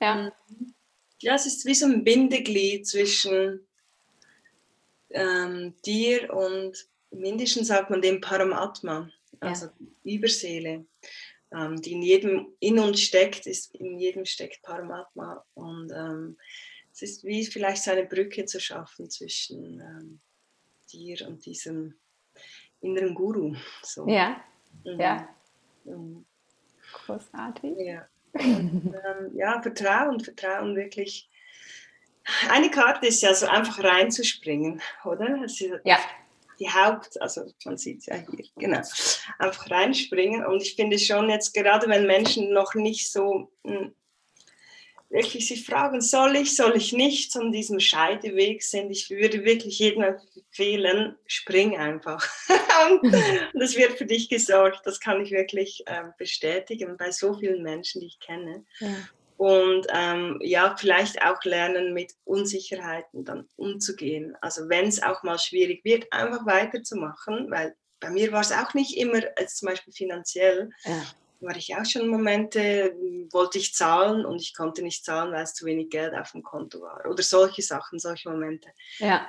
[0.01, 0.15] Ja.
[0.47, 0.70] Mhm.
[1.21, 3.65] Ja, es ist wie so ein Bindeglied zwischen
[5.09, 9.09] ähm, dir und im Indischen sagt man dem Paramatma,
[9.39, 9.73] also ja.
[10.03, 10.85] die Überseele,
[11.51, 16.37] ähm, die in jedem in uns steckt, ist in jedem steckt Paramatma und ähm,
[16.91, 20.21] es ist wie vielleicht so eine Brücke zu schaffen zwischen ähm,
[20.91, 21.95] dir und diesem
[22.81, 23.55] inneren Guru.
[23.83, 24.07] So.
[24.07, 24.43] Ja,
[24.83, 24.99] mhm.
[24.99, 25.29] ja.
[25.85, 26.25] Mhm.
[26.93, 27.77] Großartig.
[27.77, 28.07] Ja.
[28.33, 31.29] Und, ähm, ja, Vertrauen, Vertrauen wirklich.
[32.49, 35.45] Eine Karte ist ja so einfach reinzuspringen, oder?
[35.83, 35.97] ja.
[36.59, 38.81] Die Haupt, also man sieht es ja hier, genau.
[39.39, 40.45] Einfach reinspringen.
[40.45, 43.95] Und ich finde schon jetzt, gerade wenn Menschen noch nicht so hm,
[45.11, 48.91] wirklich sich fragen, soll ich, soll ich nicht, an diesem Scheideweg sind.
[48.91, 52.27] Ich würde wirklich jedem empfehlen, spring einfach.
[53.01, 53.13] und
[53.53, 54.81] das wird für dich gesorgt.
[54.85, 58.65] Das kann ich wirklich äh, bestätigen bei so vielen Menschen, die ich kenne.
[58.79, 58.89] Ja.
[59.37, 64.37] Und ähm, ja, vielleicht auch lernen, mit Unsicherheiten dann umzugehen.
[64.39, 68.73] Also wenn es auch mal schwierig wird, einfach weiterzumachen, weil bei mir war es auch
[68.75, 71.03] nicht immer, als zum Beispiel finanziell, ja
[71.41, 72.93] war ich auch schon Momente,
[73.31, 76.43] wollte ich zahlen und ich konnte nicht zahlen, weil es zu wenig Geld auf dem
[76.43, 77.05] Konto war.
[77.09, 78.69] Oder solche Sachen, solche Momente.
[78.99, 79.27] Ja.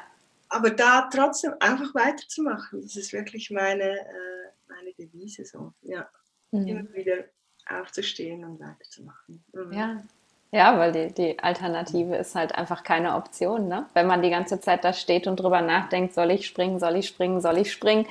[0.48, 5.72] Aber da trotzdem einfach weiterzumachen, das ist wirklich meine, äh, meine Devise so.
[5.82, 6.08] Ja.
[6.50, 6.66] Mhm.
[6.68, 7.24] Immer wieder
[7.68, 9.44] aufzustehen und weiterzumachen.
[9.52, 9.72] Mhm.
[9.72, 10.02] Ja.
[10.54, 13.68] Ja, weil die, die Alternative ist halt einfach keine Option.
[13.68, 13.86] Ne?
[13.94, 17.08] Wenn man die ganze Zeit da steht und drüber nachdenkt, soll ich springen, soll ich
[17.08, 18.06] springen, soll ich springen,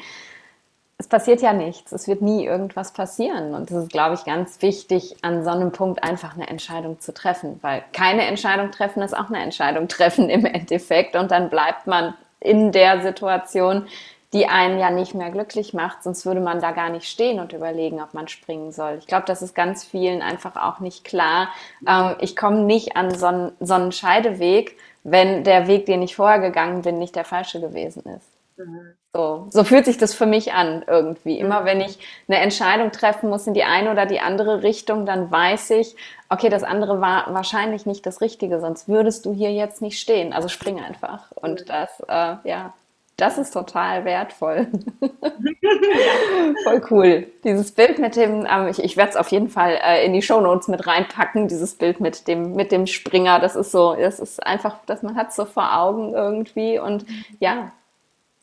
[1.02, 3.56] es passiert ja nichts, es wird nie irgendwas passieren.
[3.56, 7.12] Und es ist, glaube ich, ganz wichtig, an so einem Punkt einfach eine Entscheidung zu
[7.12, 11.16] treffen, weil keine Entscheidung treffen ist auch eine Entscheidung treffen im Endeffekt.
[11.16, 13.88] Und dann bleibt man in der Situation,
[14.32, 17.52] die einen ja nicht mehr glücklich macht, sonst würde man da gar nicht stehen und
[17.52, 18.97] überlegen, ob man springen soll.
[18.99, 21.49] Ich glaube, das ist ganz vielen einfach auch nicht klar.
[21.88, 26.16] Ähm, ich komme nicht an so einen, so einen Scheideweg, wenn der Weg, den ich
[26.16, 28.31] vorher gegangen bin, nicht der falsche gewesen ist.
[28.66, 28.93] Mhm.
[29.14, 31.38] So, so fühlt sich das für mich an irgendwie.
[31.38, 31.66] Immer mhm.
[31.66, 31.99] wenn ich
[32.30, 35.97] eine Entscheidung treffen muss in die eine oder die andere Richtung, dann weiß ich,
[36.30, 40.32] okay, das andere war wahrscheinlich nicht das Richtige, sonst würdest du hier jetzt nicht stehen.
[40.32, 41.32] Also spring einfach.
[41.34, 41.66] Und mhm.
[41.66, 42.74] das, äh, ja,
[43.18, 44.68] Das ist total wertvoll.
[46.64, 47.28] Voll cool.
[47.43, 50.22] Dieses Bild mit dem, ähm, ich, ich werde es auf jeden Fall äh, in die
[50.22, 53.39] Shownotes mit reinpacken, dieses Bild mit dem, mit dem Springer.
[53.39, 57.05] Das ist so, das ist einfach, dass man hat so vor Augen irgendwie und
[57.39, 57.72] ja,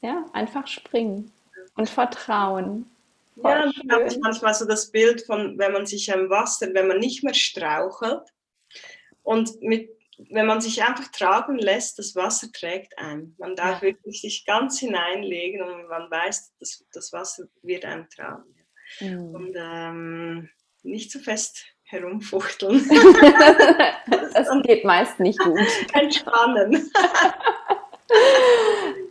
[0.01, 1.33] ja, einfach springen
[1.77, 2.91] und vertrauen.
[3.41, 6.69] Voll ja, dann habe ich manchmal so das Bild von, wenn man sich am Wasser,
[6.75, 8.23] wenn man nicht mehr strauchelt
[9.23, 9.91] und mit
[10.31, 13.35] wenn man sich einfach tragen lässt, das Wasser trägt einen.
[13.39, 13.89] Man darf ja.
[13.89, 18.55] wirklich sich ganz hineinlegen und man weiß, dass das Wasser wird einen tragen.
[19.01, 19.35] Mhm.
[19.35, 20.49] Und ähm,
[20.83, 22.85] nicht zu so fest herumfuchteln.
[24.35, 25.61] das geht meist nicht gut.
[25.93, 26.91] Entspannen.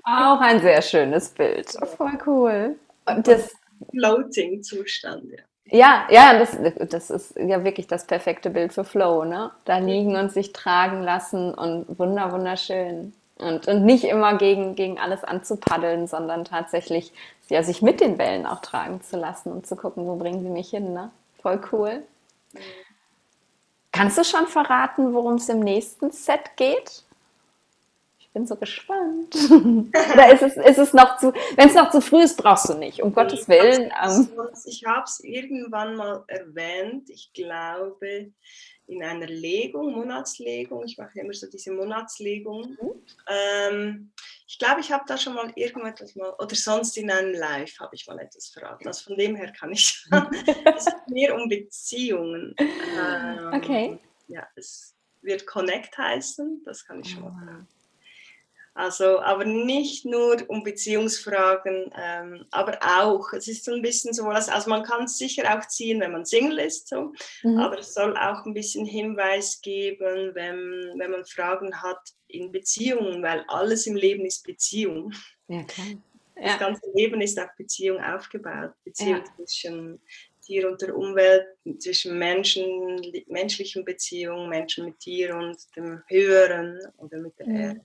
[0.08, 1.70] Auch ein sehr schönes Bild.
[1.98, 2.76] Voll cool.
[3.06, 3.54] Und das
[3.92, 5.38] Floating-Zustand, ja.
[5.70, 6.58] Ja, ja, das,
[6.90, 9.52] das ist ja wirklich das perfekte Bild für Flow, ne?
[9.66, 13.14] Da liegen und sich tragen lassen und wunder, wunderschön.
[13.36, 17.12] Und, und nicht immer gegen, gegen alles anzupaddeln, sondern tatsächlich
[17.50, 20.50] ja, sich mit den Wellen auch tragen zu lassen und zu gucken, wo bringen sie
[20.50, 21.12] mich hin, ne?
[21.42, 22.04] Voll cool.
[22.54, 22.60] Mhm.
[23.92, 27.04] Kannst du schon verraten, worum es im nächsten Set geht?
[28.38, 29.34] Bin so gespannt.
[30.14, 32.76] Oder ist es, ist es noch zu, wenn es noch zu früh ist, brauchst du
[32.76, 33.92] nicht, um Gottes Willen.
[34.04, 34.30] Ähm.
[34.66, 38.32] Ich habe es irgendwann mal erwähnt, ich glaube
[38.86, 42.78] in einer Legung, Monatslegung, ich mache immer so diese Monatslegung.
[42.80, 42.92] Mhm.
[43.28, 44.12] Ähm,
[44.48, 47.96] ich glaube, ich habe da schon mal irgendetwas mal, oder sonst in einem Live habe
[47.96, 48.88] ich mal etwas verraten.
[48.88, 50.06] Also von dem her kann ich,
[50.78, 52.56] es geht mehr um Beziehungen.
[52.60, 54.00] Ähm, okay.
[54.30, 57.40] Ja, es wird Connect heißen, das kann ich schon mal ah.
[57.40, 57.68] verraten.
[58.78, 64.26] Also, aber nicht nur um Beziehungsfragen, ähm, aber auch, es ist so ein bisschen so,
[64.26, 67.12] also man kann es sicher auch ziehen, wenn man Single ist, so,
[67.42, 67.58] mhm.
[67.58, 71.98] aber es soll auch ein bisschen Hinweis geben, wenn, wenn man Fragen hat
[72.28, 75.12] in Beziehungen, weil alles im Leben ist Beziehung.
[75.48, 75.88] Ja, klar.
[76.36, 76.44] Ja.
[76.44, 79.46] Das ganze Leben ist auf Beziehung aufgebaut, Beziehung ja.
[79.46, 80.00] zwischen
[80.46, 81.48] Tier und der Umwelt,
[81.80, 87.56] zwischen Menschen, menschlichen Beziehungen, Menschen mit Tier und dem Höheren oder mit der mhm.
[87.56, 87.82] Erde.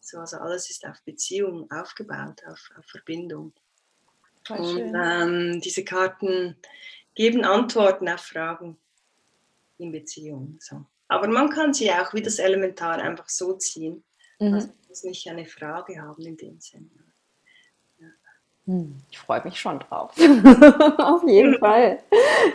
[0.00, 3.52] So, also alles ist auf Beziehung aufgebaut, auf, auf Verbindung.
[4.48, 6.56] und ähm, diese Karten
[7.14, 8.78] geben Antworten auf Fragen
[9.78, 10.58] in Beziehung.
[10.60, 10.84] So.
[11.08, 14.04] Aber man kann sie auch wie das Elementar einfach so ziehen.
[14.38, 14.54] Mhm.
[14.54, 16.88] Also man muss nicht eine Frage haben in dem Sinne.
[18.70, 20.12] Hm, ich freue mich schon drauf.
[20.98, 21.98] Auf jeden Fall.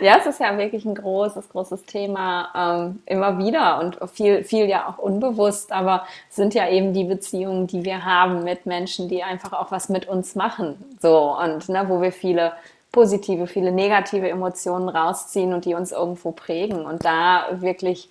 [0.00, 4.64] Ja, es ist ja wirklich ein großes, großes Thema ähm, immer wieder und viel, viel
[4.64, 9.10] ja auch unbewusst, aber es sind ja eben die Beziehungen, die wir haben mit Menschen,
[9.10, 10.82] die einfach auch was mit uns machen.
[11.02, 12.54] So und ne, wo wir viele
[12.92, 18.08] positive, viele negative Emotionen rausziehen und die uns irgendwo prägen und da wirklich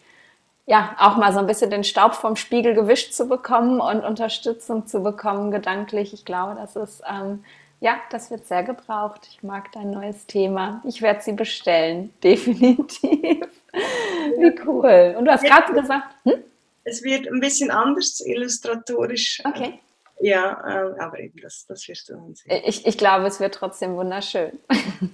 [0.67, 4.87] ja, auch mal so ein bisschen den Staub vom Spiegel gewischt zu bekommen und Unterstützung
[4.87, 6.13] zu bekommen, gedanklich.
[6.13, 7.43] Ich glaube, das ist ähm,
[7.85, 9.27] ja, das wird sehr gebraucht.
[9.29, 10.81] Ich mag dein neues Thema.
[10.87, 13.45] Ich werde sie bestellen, definitiv.
[13.71, 15.13] Wie cool.
[15.15, 16.43] Und du hast gerade gesagt, hm?
[16.83, 19.39] es wird ein bisschen anders illustratorisch.
[19.45, 19.79] Okay.
[20.19, 22.63] Ja, äh, aber eben das, das wirst du dann sehen.
[22.65, 24.57] Ich, ich glaube, es wird trotzdem wunderschön.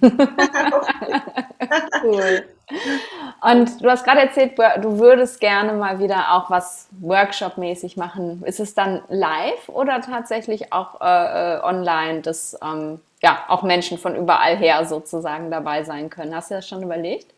[2.02, 2.44] cool.
[3.42, 8.42] Und du hast gerade erzählt, du würdest gerne mal wieder auch was Workshop-mäßig machen.
[8.44, 13.98] Ist es dann live oder tatsächlich auch äh, äh, online, dass ähm, ja auch Menschen
[13.98, 16.34] von überall her sozusagen dabei sein können?
[16.34, 17.32] Hast du das schon überlegt?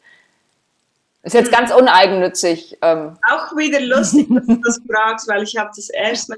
[1.25, 2.77] Ist jetzt ganz uneigennützig.
[2.83, 3.17] Ähm.
[3.31, 6.37] Auch wieder lustig, dass du das fragst, weil ich habe das erstmal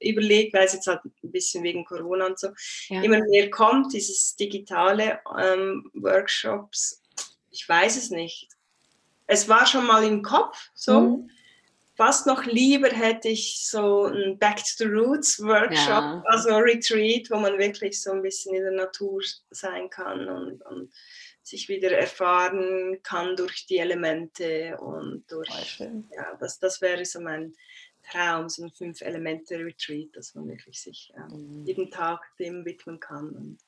[0.00, 2.48] überlegt, weil es jetzt halt ein bisschen wegen Corona und so
[2.88, 3.02] ja.
[3.02, 7.02] immer mehr kommt, dieses digitale ähm, Workshops.
[7.54, 8.48] Ich weiß es nicht.
[9.26, 11.00] Es war schon mal im Kopf so.
[11.00, 11.30] Mhm.
[11.96, 16.24] Fast noch lieber hätte ich so ein Back to the Roots Workshop, ja.
[16.26, 20.92] also Retreat, wo man wirklich so ein bisschen in der Natur sein kann und, und
[21.44, 27.54] sich wieder erfahren kann durch die Elemente und durch, ja, das, das wäre so mein
[28.10, 31.64] Traum, so ein Fünf-Elemente-Retreat, dass man wirklich sich ähm, mhm.
[31.64, 33.58] jeden Tag dem widmen kann und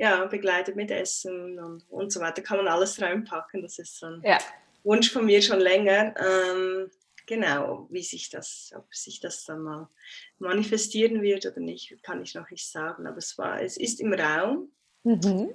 [0.00, 4.06] ja, begleitet mit Essen und, und so weiter, kann man alles reinpacken, das ist so
[4.06, 4.38] ein ja.
[4.82, 6.14] Wunsch von mir schon länger.
[6.16, 6.90] Ähm,
[7.26, 9.90] genau, wie sich das, ob sich das dann mal
[10.38, 14.14] manifestieren wird oder nicht, kann ich noch nicht sagen, aber es war, es ist im
[14.14, 14.72] Raum.
[15.04, 15.50] Mhm.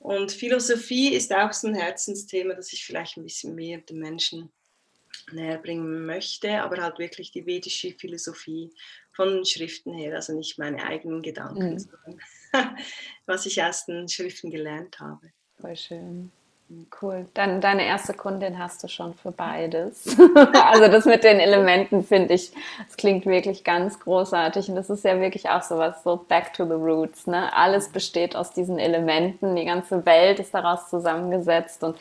[0.00, 4.52] Und Philosophie ist auch so ein Herzensthema, das ich vielleicht ein bisschen mehr den Menschen
[5.32, 8.70] näher bringen möchte, aber halt wirklich die vedische Philosophie
[9.12, 11.78] von Schriften her, also nicht meine eigenen Gedanken, mhm.
[11.78, 12.20] sondern
[13.26, 15.32] was ich aus den Schriften gelernt habe.
[15.60, 16.32] Voll schön.
[17.00, 17.26] Cool.
[17.32, 20.14] Dann deine erste Kundin hast du schon für beides.
[20.52, 22.52] also das mit den Elementen finde ich,
[22.86, 26.66] das klingt wirklich ganz großartig und das ist ja wirklich auch sowas so back to
[26.66, 27.26] the roots.
[27.26, 27.50] Ne?
[27.56, 31.96] Alles besteht aus diesen Elementen, die ganze Welt ist daraus zusammengesetzt und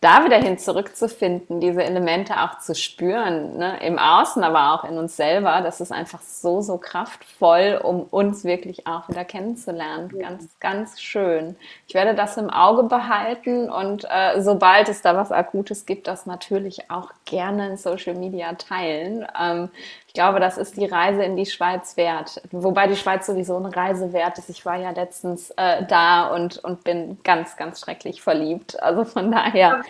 [0.00, 3.78] da wieder hin zurückzufinden, diese Elemente auch zu spüren, ne?
[3.82, 8.44] im Außen, aber auch in uns selber, das ist einfach so, so kraftvoll, um uns
[8.44, 10.10] wirklich auch wieder kennenzulernen.
[10.14, 10.28] Ja.
[10.28, 11.56] Ganz, ganz schön.
[11.88, 16.26] Ich werde das im Auge behalten und äh, sobald es da was Akutes gibt, das
[16.26, 19.26] natürlich auch gerne in Social Media teilen.
[19.38, 19.68] Ähm,
[20.06, 22.40] ich glaube, das ist die Reise in die Schweiz wert.
[22.50, 24.48] Wobei die Schweiz sowieso eine Reise wert ist.
[24.48, 28.82] Ich war ja letztens äh, da und, und bin ganz, ganz schrecklich verliebt.
[28.82, 29.82] Also von daher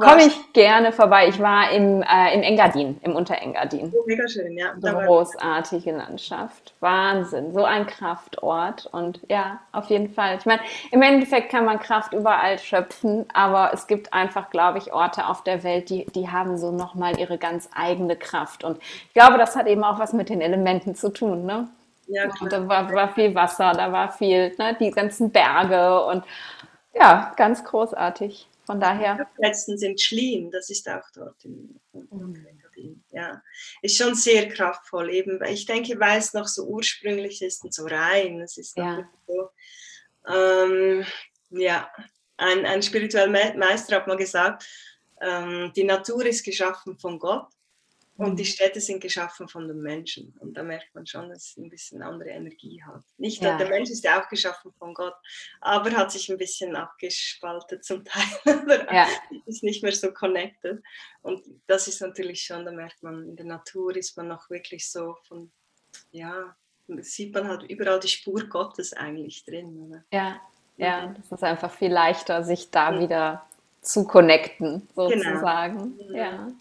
[0.00, 1.28] komme ich gerne vorbei.
[1.28, 3.92] Ich war im, äh, im Engadin, im Unterengadin.
[3.94, 4.72] Oh, mega schön, ja.
[4.80, 6.74] Großartige Landschaft.
[6.80, 7.52] Wahnsinn.
[7.52, 8.86] So ein Kraftort.
[8.92, 10.36] Und ja, auf jeden Fall.
[10.38, 14.92] Ich meine, im Endeffekt kann man Kraft überall schöpfen, aber es gibt einfach, glaube ich,
[14.92, 18.64] Orte auf der Welt, die, die haben so nochmal ihre ganz eigene Kraft.
[18.64, 21.68] Und ich glaube, das hat eben auch was mit den Elementen zu tun, ne?
[22.08, 26.24] Ja, da war, war viel Wasser, da war viel, ne, die ganzen Berge und
[26.94, 28.48] ja, ganz großartig.
[28.64, 29.28] Von daher.
[29.38, 32.46] Letztens in Schlien, das ist auch dort in, mhm.
[33.10, 33.42] Ja,
[33.82, 35.10] ist schon sehr kraftvoll.
[35.10, 38.40] Eben, ich denke, weil es noch so ursprünglich ist und so rein.
[38.40, 39.08] Es ist ja.
[39.26, 39.50] so.
[40.26, 41.04] Ähm,
[41.50, 41.90] ja,
[42.38, 44.66] ein, ein spiritueller Meister hat mal gesagt,
[45.20, 47.46] ähm, die Natur ist geschaffen von Gott
[48.24, 48.46] und die mhm.
[48.46, 50.34] Städte sind geschaffen von den Menschen.
[50.40, 53.02] Und da merkt man schon, dass es ein bisschen andere Energie hat.
[53.18, 53.56] Nicht, ja.
[53.56, 55.14] der Mensch ist ja auch geschaffen von Gott,
[55.60, 58.86] aber hat sich ein bisschen abgespaltet zum Teil.
[58.92, 59.06] ja.
[59.46, 60.82] ist nicht mehr so connected.
[61.22, 64.90] Und das ist natürlich schon, da merkt man, in der Natur ist man noch wirklich
[64.90, 65.52] so von,
[66.10, 66.56] ja,
[67.00, 69.76] sieht man halt überall die Spur Gottes eigentlich drin.
[69.78, 70.04] Oder?
[70.12, 70.40] Ja,
[70.76, 71.14] ja, mhm.
[71.14, 73.00] das ist einfach viel leichter, sich da mhm.
[73.00, 73.46] wieder
[73.80, 75.08] zu connecten, genau.
[75.08, 75.98] sozusagen.
[75.98, 76.16] Genau.
[76.16, 76.52] Ja.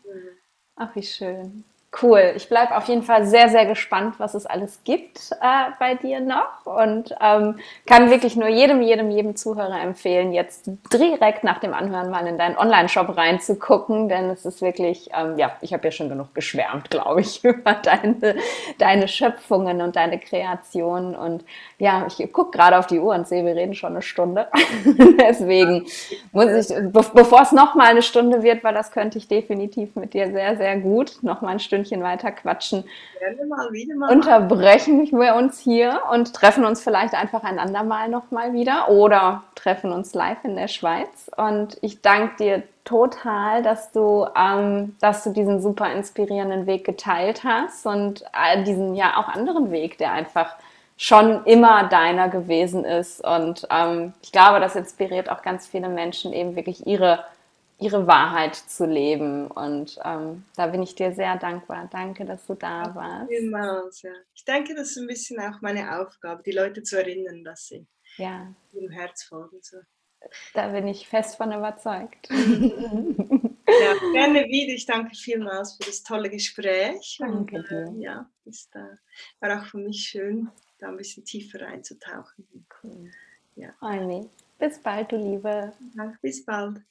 [0.75, 1.63] Ach, wie schön.
[1.99, 2.31] Cool.
[2.37, 6.21] Ich bleibe auf jeden Fall sehr, sehr gespannt, was es alles gibt äh, bei dir
[6.21, 11.73] noch und ähm, kann wirklich nur jedem, jedem, jedem Zuhörer empfehlen, jetzt direkt nach dem
[11.73, 15.91] Anhören mal in deinen Online-Shop reinzugucken, denn es ist wirklich, ähm, ja, ich habe ja
[15.91, 18.37] schon genug geschwärmt, glaube ich, über deine,
[18.77, 21.43] deine Schöpfungen und deine Kreationen und
[21.77, 24.47] ja, ich gucke gerade auf die Uhr und sehe, wir reden schon eine Stunde.
[25.19, 25.85] Deswegen
[26.31, 29.95] muss ich, be bevor es noch mal eine Stunde wird, weil das könnte ich definitiv
[29.95, 32.83] mit dir sehr, sehr gut noch mal ein Stündchen weiter quatschen.
[33.97, 34.11] Mal.
[34.11, 39.43] Unterbrechen wir uns hier und treffen uns vielleicht einfach ein andermal noch mal wieder oder
[39.55, 41.29] treffen uns live in der Schweiz.
[41.35, 47.43] Und ich danke dir total, dass du, ähm, dass du diesen super inspirierenden Weg geteilt
[47.43, 50.55] hast und äh, diesen ja auch anderen Weg, der einfach
[51.01, 53.25] schon immer deiner gewesen ist.
[53.25, 57.25] Und ähm, ich glaube, das inspiriert auch ganz viele Menschen, eben wirklich ihre,
[57.81, 59.47] ihre Wahrheit zu leben.
[59.47, 61.89] Und ähm, da bin ich dir sehr dankbar.
[61.91, 63.29] Danke, dass du da warst.
[63.29, 64.11] Vielmals, ja.
[64.35, 67.87] Ich denke, das ist ein bisschen auch meine Aufgabe, die Leute zu erinnern, dass sie
[68.17, 68.53] ja.
[68.71, 69.57] ihrem Herz folgen.
[69.61, 69.77] So.
[70.53, 72.29] Da bin ich fest von überzeugt.
[72.31, 72.37] ja,
[74.13, 74.73] gerne wieder.
[74.73, 77.17] Ich danke vielmals für das tolle Gespräch.
[77.19, 78.97] Danke Und, äh, ja, ist, äh,
[79.39, 82.67] war auch für mich schön, da ein bisschen tiefer einzutauchen.
[82.83, 83.09] Cool.
[83.55, 83.71] Ja.
[84.59, 85.73] Bis bald, du Liebe.
[85.95, 86.81] Ja, bis bald.